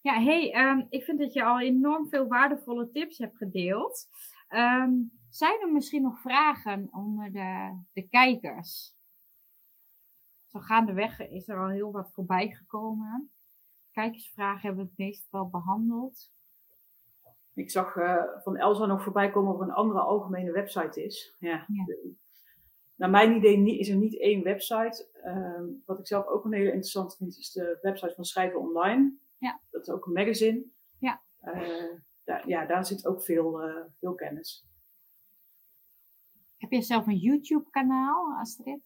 [0.00, 4.06] Ja, hey, um, ik vind dat je al enorm veel waardevolle tips hebt gedeeld.
[4.48, 8.94] Um, zijn er misschien nog vragen onder de, de kijkers?
[10.46, 13.30] Zo gaandeweg is er al heel wat voorbij gekomen.
[13.90, 16.32] Kijkersvragen hebben we het meest wel behandeld.
[17.54, 21.36] Ik zag uh, van Elsa nog voorbij komen of er een andere algemene website is.
[21.38, 21.66] Ja.
[21.68, 21.84] ja.
[22.94, 25.08] naar mijn idee is er niet één website.
[25.24, 29.16] Uh, wat ik zelf ook een hele interessant vind, is de website van Schrijven Online.
[29.38, 29.60] Ja.
[29.70, 30.64] Dat is ook een magazine.
[30.98, 31.22] Ja.
[31.42, 34.66] Uh, daar, ja, daar zit ook veel, uh, veel kennis.
[36.66, 38.80] Heb je zelf een YouTube-kanaal, Astrid?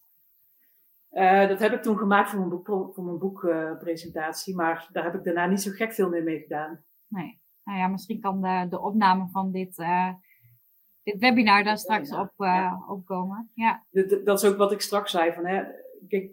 [1.11, 5.15] Uh, dat heb ik toen gemaakt voor mijn, boek, voor mijn boekpresentatie, maar daar heb
[5.15, 6.85] ik daarna niet zo gek veel meer mee gedaan.
[7.07, 7.41] Nee.
[7.65, 10.13] Nou ja, misschien kan de, de opname van dit, uh,
[11.03, 12.85] dit webinar daar straks op, uh, ja.
[12.89, 13.51] opkomen.
[13.55, 13.87] Ja.
[13.91, 15.33] Dat, dat, is ook wat ik straks zei.
[15.33, 15.63] Van, hè,
[16.09, 16.31] kijk,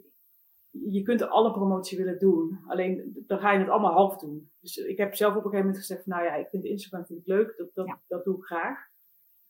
[0.70, 4.52] je kunt alle promotie willen doen, alleen dan ga je het allemaal half doen.
[4.60, 7.06] Dus ik heb zelf op een gegeven moment gezegd: van, Nou ja, ik vind Instagram
[7.06, 8.87] vind ik leuk, dat, dat, dat doe ik graag.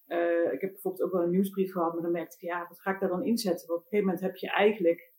[0.08, 2.82] Uh, ik heb bijvoorbeeld ook wel een nieuwsbrief gehad, maar dan merkte ik, ja, wat
[2.82, 3.68] ga ik daar dan inzetten?
[3.68, 5.14] Want op een gegeven moment heb je eigenlijk,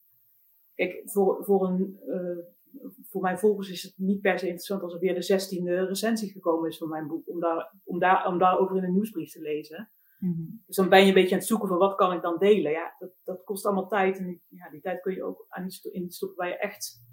[0.74, 4.94] kijk, voor, voor, een, uh, voor mijn volgers is het niet per se interessant als
[4.94, 8.38] er weer de zestiende recensie gekomen is van mijn boek, om, daar, om, daar, om
[8.38, 9.90] daarover in een nieuwsbrief te lezen.
[10.18, 10.62] Mm -hmm.
[10.66, 12.72] Dus dan ben je een beetje aan het zoeken van wat kan ik dan delen.
[12.72, 15.84] Ja, dat, dat kost allemaal tijd en ja, die tijd kun je ook aan iets
[15.84, 17.06] in stoppen waar je echt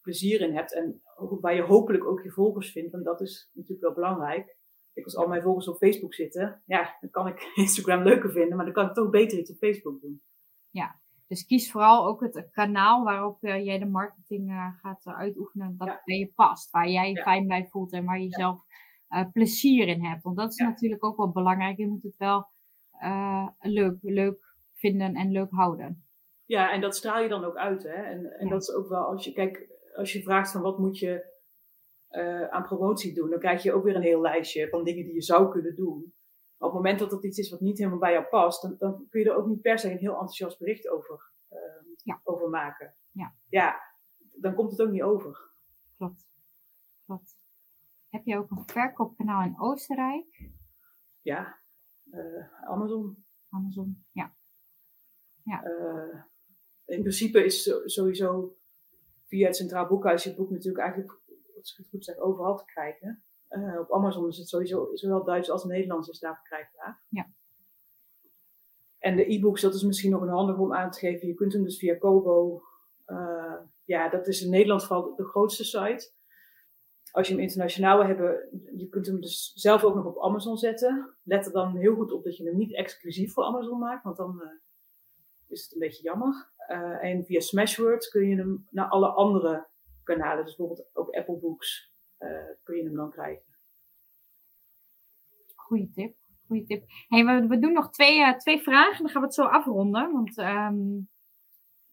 [0.00, 1.02] plezier in hebt en
[1.40, 4.60] waar je hopelijk ook je volgers vindt, want dat is natuurlijk wel belangrijk
[4.92, 8.56] ik als al mijn volgers op Facebook zitten, ja, dan kan ik Instagram leuker vinden,
[8.56, 10.22] maar dan kan ik toch beter iets op Facebook doen.
[10.70, 15.18] Ja, dus kies vooral ook het kanaal waarop uh, jij de marketing uh, gaat uh,
[15.18, 16.02] uitoefenen, dat ja.
[16.04, 17.22] bij je past, waar jij je ja.
[17.22, 18.64] fijn bij voelt en waar je zelf
[19.32, 20.22] plezier in hebt.
[20.22, 21.76] Want dat is natuurlijk ook wel belangrijk.
[21.76, 22.46] Je moet het wel
[23.60, 26.06] leuk, leuk vinden en leuk houden.
[26.44, 27.82] Ja, en dat straal je dan ook uit.
[27.82, 28.02] Hè?
[28.02, 30.98] En, en dat is ook wel, als je, kijk, als je vraagt van wat moet
[30.98, 31.31] je
[32.12, 35.14] uh, aan promotie doen, dan krijg je ook weer een heel lijstje van dingen die
[35.14, 36.14] je zou kunnen doen.
[36.56, 38.76] Maar op het moment dat dat iets is wat niet helemaal bij jou past, dan,
[38.78, 41.58] dan kun je er ook niet per se een heel enthousiast bericht over, uh,
[41.96, 42.20] ja.
[42.24, 42.94] over maken.
[43.10, 43.34] Ja.
[43.48, 43.80] ja,
[44.36, 45.50] dan komt het ook niet over.
[45.96, 46.28] Klopt.
[47.04, 47.36] Klopt.
[48.08, 50.50] Heb je ook een verkoopkanaal in Oostenrijk?
[51.20, 51.58] Ja,
[52.10, 53.24] uh, Amazon.
[53.48, 54.34] Amazon, ja.
[55.44, 55.62] ja.
[56.84, 58.56] in principe is sowieso
[59.32, 61.20] via het Centraal Boekhuis je boek natuurlijk eigenlijk
[61.62, 63.22] als ik het goed zeg, overal te krijgen.
[63.50, 67.02] Uh, op Amazon is het sowieso, zowel Duits als Nederlands is daar verkrijgbaar.
[67.08, 67.30] Ja.
[68.98, 71.28] En de e-books, dat is misschien nog een handig om aan te geven.
[71.28, 72.62] Je kunt hem dus via Kobo.
[73.06, 76.12] Uh, ja, dat is in Nederland vooral de grootste site.
[77.10, 80.56] Als je hem internationaal wil hebben, je kunt hem dus zelf ook nog op Amazon
[80.56, 81.16] zetten.
[81.22, 84.16] Let er dan heel goed op dat je hem niet exclusief voor Amazon maakt, want
[84.16, 84.48] dan uh,
[85.46, 86.50] is het een beetje jammer.
[87.00, 89.66] en via Smashwords kun je hem naar alle andere
[90.02, 91.92] kanalen, dus bijvoorbeeld ook Apple Books,
[92.64, 93.44] je hem dan krijgen.
[95.54, 96.16] Goeie tip.
[96.46, 96.84] Goeie tip.
[97.08, 100.12] Hey, we, we doen nog twee, uh, twee vragen, dan gaan we het zo afronden,
[100.12, 101.08] want um,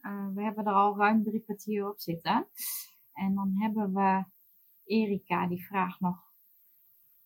[0.01, 2.47] uh, we hebben er al ruim drie kwartier op zitten.
[3.13, 4.23] En dan hebben we
[4.83, 6.31] Erika, die vraagt nog,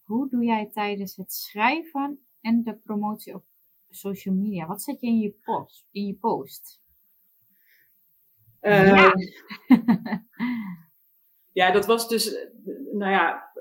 [0.01, 3.45] hoe doe jij tijdens het schrijven en de promotie op
[3.89, 4.67] social media?
[4.67, 5.87] Wat zet je in je post?
[5.91, 6.82] In je post?
[8.63, 9.13] Uh, ja.
[11.61, 12.47] ja, dat was dus,
[12.91, 13.51] nou ja,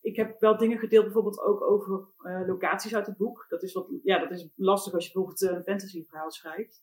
[0.00, 3.46] ik heb wel dingen gedeeld, bijvoorbeeld ook over uh, locaties uit het boek.
[3.48, 6.82] Dat is, wat, ja, dat is lastig als je bijvoorbeeld een fantasyverhaal schrijft.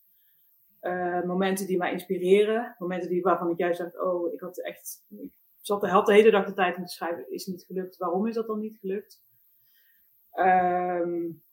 [0.81, 5.05] Uh, momenten die mij inspireren, momenten die, waarvan ik juist dacht, oh, ik had echt,
[5.09, 7.97] ik zat, had de hele dag de tijd om te schrijven, is niet gelukt.
[7.97, 9.23] Waarom is dat dan niet gelukt?
[10.33, 11.43] Um,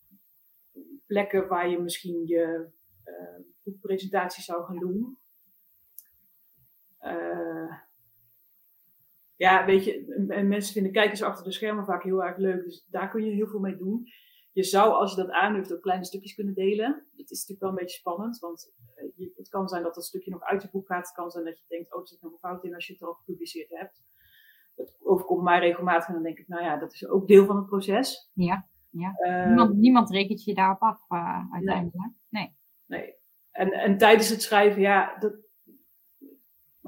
[1.06, 2.70] plekken waar je misschien je
[3.62, 5.18] boekpresentatie zou gaan doen.
[7.08, 7.72] Uh,
[9.36, 12.64] ja, weet je, en mensen vinden kijkers achter de schermen vaak heel erg leuk.
[12.64, 14.06] Dus daar kun je heel veel mee doen.
[14.52, 17.06] Je zou, als je dat aandurft, ook kleine stukjes kunnen delen.
[17.16, 18.72] Het is natuurlijk wel een beetje spannend, want
[19.16, 21.06] je, het kan zijn dat dat stukje nog uit je boek gaat.
[21.06, 22.92] Het kan zijn dat je denkt, oh, er zit nog een fout in als je
[22.92, 24.02] het al gepubliceerd hebt.
[24.74, 27.56] Dat overkomt mij regelmatig en dan denk ik, nou ja, dat is ook deel van
[27.56, 28.30] het proces.
[28.32, 29.14] Ja, ja.
[29.26, 31.96] Uh, niemand, niemand rekent je daarop af uh, uiteindelijk.
[32.28, 32.56] Nee.
[32.86, 33.00] nee.
[33.00, 33.16] nee.
[33.50, 35.47] En, en tijdens het schrijven, ja, dat,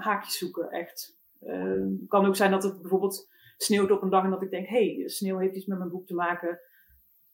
[0.00, 1.18] haakjes zoeken, echt.
[1.40, 4.66] Uh, kan ook zijn dat het bijvoorbeeld sneeuwt op een dag en dat ik denk,
[4.66, 6.60] hé, hey, sneeuw heeft iets met mijn boek te maken.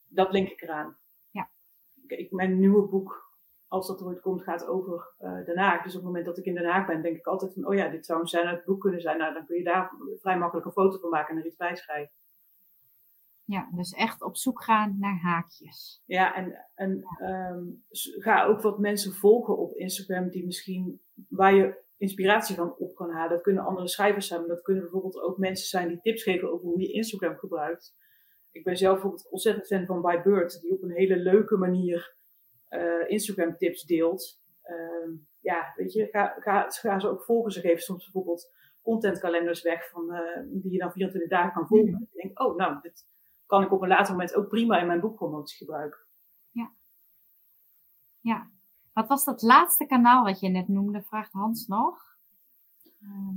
[0.07, 0.97] Dat link ik eraan.
[1.29, 1.51] Ja.
[2.07, 3.35] Ik, mijn nieuwe boek,
[3.67, 5.83] als dat ooit komt, gaat over uh, Den Haag.
[5.83, 7.73] Dus op het moment dat ik in Den Haag ben, denk ik altijd van, oh
[7.73, 9.17] ja, dit zou een scène uit het boek kunnen zijn.
[9.17, 11.75] Nou, dan kun je daar vrij makkelijk een foto van maken en er iets bij
[11.75, 12.15] schrijven.
[13.43, 16.03] Ja, dus echt op zoek gaan naar haakjes.
[16.05, 17.83] Ja, en, en um,
[18.17, 23.09] ga ook wat mensen volgen op Instagram die misschien waar je inspiratie van op kan
[23.09, 23.29] halen.
[23.29, 26.51] Dat kunnen andere schrijvers zijn, maar dat kunnen bijvoorbeeld ook mensen zijn die tips geven
[26.51, 27.95] over hoe je Instagram gebruikt.
[28.51, 32.15] Ik ben zelf bijvoorbeeld ontzettend fan van By Bird, die op een hele leuke manier
[32.69, 34.41] uh, Instagram tips deelt.
[34.63, 37.51] Uh, ja, weet je, ga, ga, ga ze ook volgen.
[37.51, 41.91] Ze geven soms bijvoorbeeld contentkalenders weg van, uh, die je dan 24 dagen kan volgen.
[41.91, 42.07] Mm.
[42.11, 43.07] Ik denk, oh, nou, dit
[43.45, 45.99] kan ik op een later moment ook prima in mijn boekpromotie gebruiken.
[46.51, 46.73] Ja.
[48.19, 48.51] Ja.
[48.97, 51.01] Wat was dat laatste kanaal wat je net noemde?
[51.01, 52.17] Vraagt Hans nog.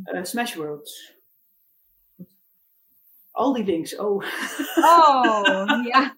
[0.05, 1.19] Uh, Smashwords.
[3.31, 4.25] Al die links, oh.
[4.77, 6.15] Oh, ja.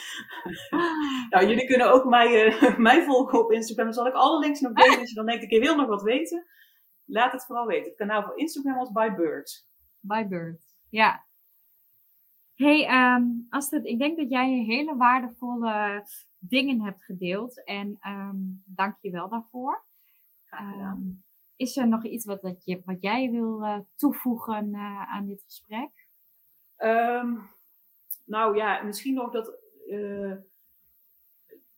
[1.30, 3.84] nou, jullie kunnen ook mij, uh, mij volgen op Instagram.
[3.84, 4.98] Dan zal ik alle links nog delen.
[4.98, 6.46] Als je dan denkt, ik wil nog wat weten.
[7.04, 7.88] Laat het vooral weten.
[7.88, 9.66] Het kanaal van Instagram was By Bird.
[10.00, 11.24] By Bird, ja
[12.54, 16.04] hey, um, Astrid, ik denk dat jij hele waardevolle
[16.48, 17.64] dingen hebt gedeeld.
[17.64, 19.84] En um, dank je wel daarvoor.
[20.50, 21.24] Um,
[21.56, 25.42] is er nog iets wat, dat je, wat jij wil uh, toevoegen uh, aan dit
[25.42, 25.90] gesprek?
[28.24, 29.58] nou ja, misschien nog dat.
[29.86, 30.34] Uh,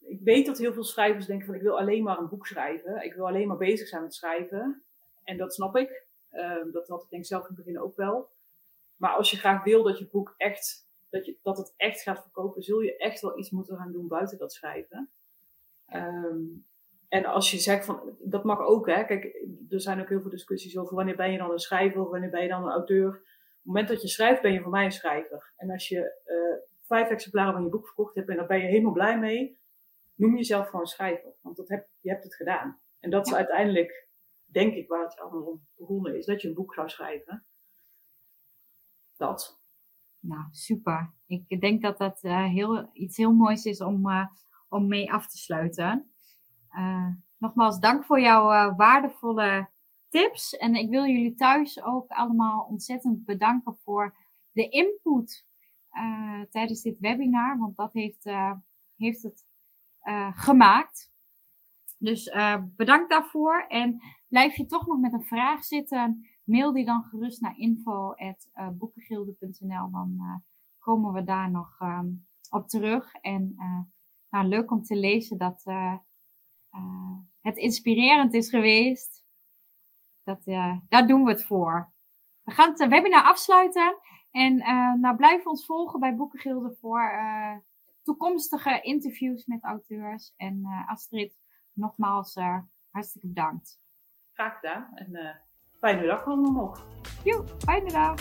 [0.01, 3.05] ik weet dat heel veel schrijvers denken van ik wil alleen maar een boek schrijven.
[3.05, 4.85] Ik wil alleen maar bezig zijn met schrijven.
[5.23, 6.07] En dat snap ik.
[6.73, 8.31] dat had ik denk zelf in het begin ook wel.
[8.97, 12.23] Maar als je graag wil dat je boek echt, dat, je, dat het echt gaat
[12.23, 15.11] verkopen, zul je echt wel iets moeten gaan doen buiten dat schrijven.
[15.95, 16.67] Um,
[17.09, 19.25] en als je zegt van, dat mag ook hè, kijk,
[19.69, 22.31] er zijn ook heel veel discussies over wanneer ben je dan een schrijver of wanneer
[22.31, 23.09] ben je dan een auteur.
[23.09, 25.53] Op het moment dat je schrijft, ben je voor mij een schrijver.
[25.57, 28.67] En als je uh, vijf exemplaren van je boek verkocht hebt en daar ben je
[28.67, 29.59] helemaal blij mee,
[30.15, 31.35] noem jezelf gewoon schrijver.
[31.41, 32.81] Want dat heb, je hebt het gedaan.
[33.01, 34.09] En dat is uiteindelijk,
[34.45, 37.45] denk ik, waar het allemaal om begonnen is, dat je een boek zou schrijven
[39.17, 39.61] dat.
[40.27, 41.13] Nou, super.
[41.27, 44.27] Ik denk dat dat uh, heel, iets heel moois is om, uh,
[44.69, 46.11] om mee af te sluiten.
[46.79, 47.09] Uh,
[47.39, 49.71] nogmaals, dank voor jouw waardevolle
[50.09, 50.57] tips.
[50.57, 54.17] En ik wil jullie thuis ook allemaal ontzettend bedanken voor
[54.53, 55.47] de input
[56.51, 57.59] tijdens dit webinar.
[57.59, 58.25] Want dat heeft,
[58.97, 59.47] heeft het
[60.35, 61.13] gemaakt.
[61.99, 62.31] Dus
[62.77, 63.65] bedankt daarvoor.
[63.69, 69.91] En blijf je toch nog met een vraag zitten mail die dan gerust naar info.boekengilde.nl.
[69.91, 70.35] Dan uh,
[70.79, 73.15] komen we daar nog um, op terug.
[73.15, 73.81] En uh,
[74.31, 75.97] nou, leuk om te lezen dat uh,
[77.41, 79.25] het inspirerend is geweest.
[80.23, 80.45] Dat,
[80.89, 81.93] daar doen we het voor.
[82.43, 83.99] We gaan het webinar afsluiten.
[84.31, 84.57] En
[85.01, 87.13] nou, blijf ons volgen bij Boekengilde voor
[88.03, 90.33] toekomstige interviews met auteurs.
[90.37, 91.39] En Astrid,
[91.73, 92.35] nogmaals
[92.91, 93.81] hartstikke bedankt.
[94.33, 94.91] Graag gedaan.
[94.95, 95.41] En
[95.79, 96.85] Fijne dag allemaal nog.
[97.25, 98.15] Jo, fijne dag.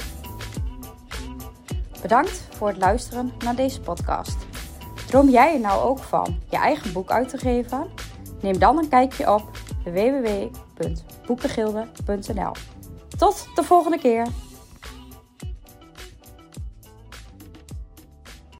[2.01, 4.37] Bedankt voor het luisteren naar deze podcast.
[5.07, 7.87] Droom jij er nou ook van je eigen boek uit te geven?
[8.41, 9.51] Neem dan een kijkje op
[9.83, 12.51] www.boekengilde.nl.
[13.17, 14.27] Tot de volgende keer!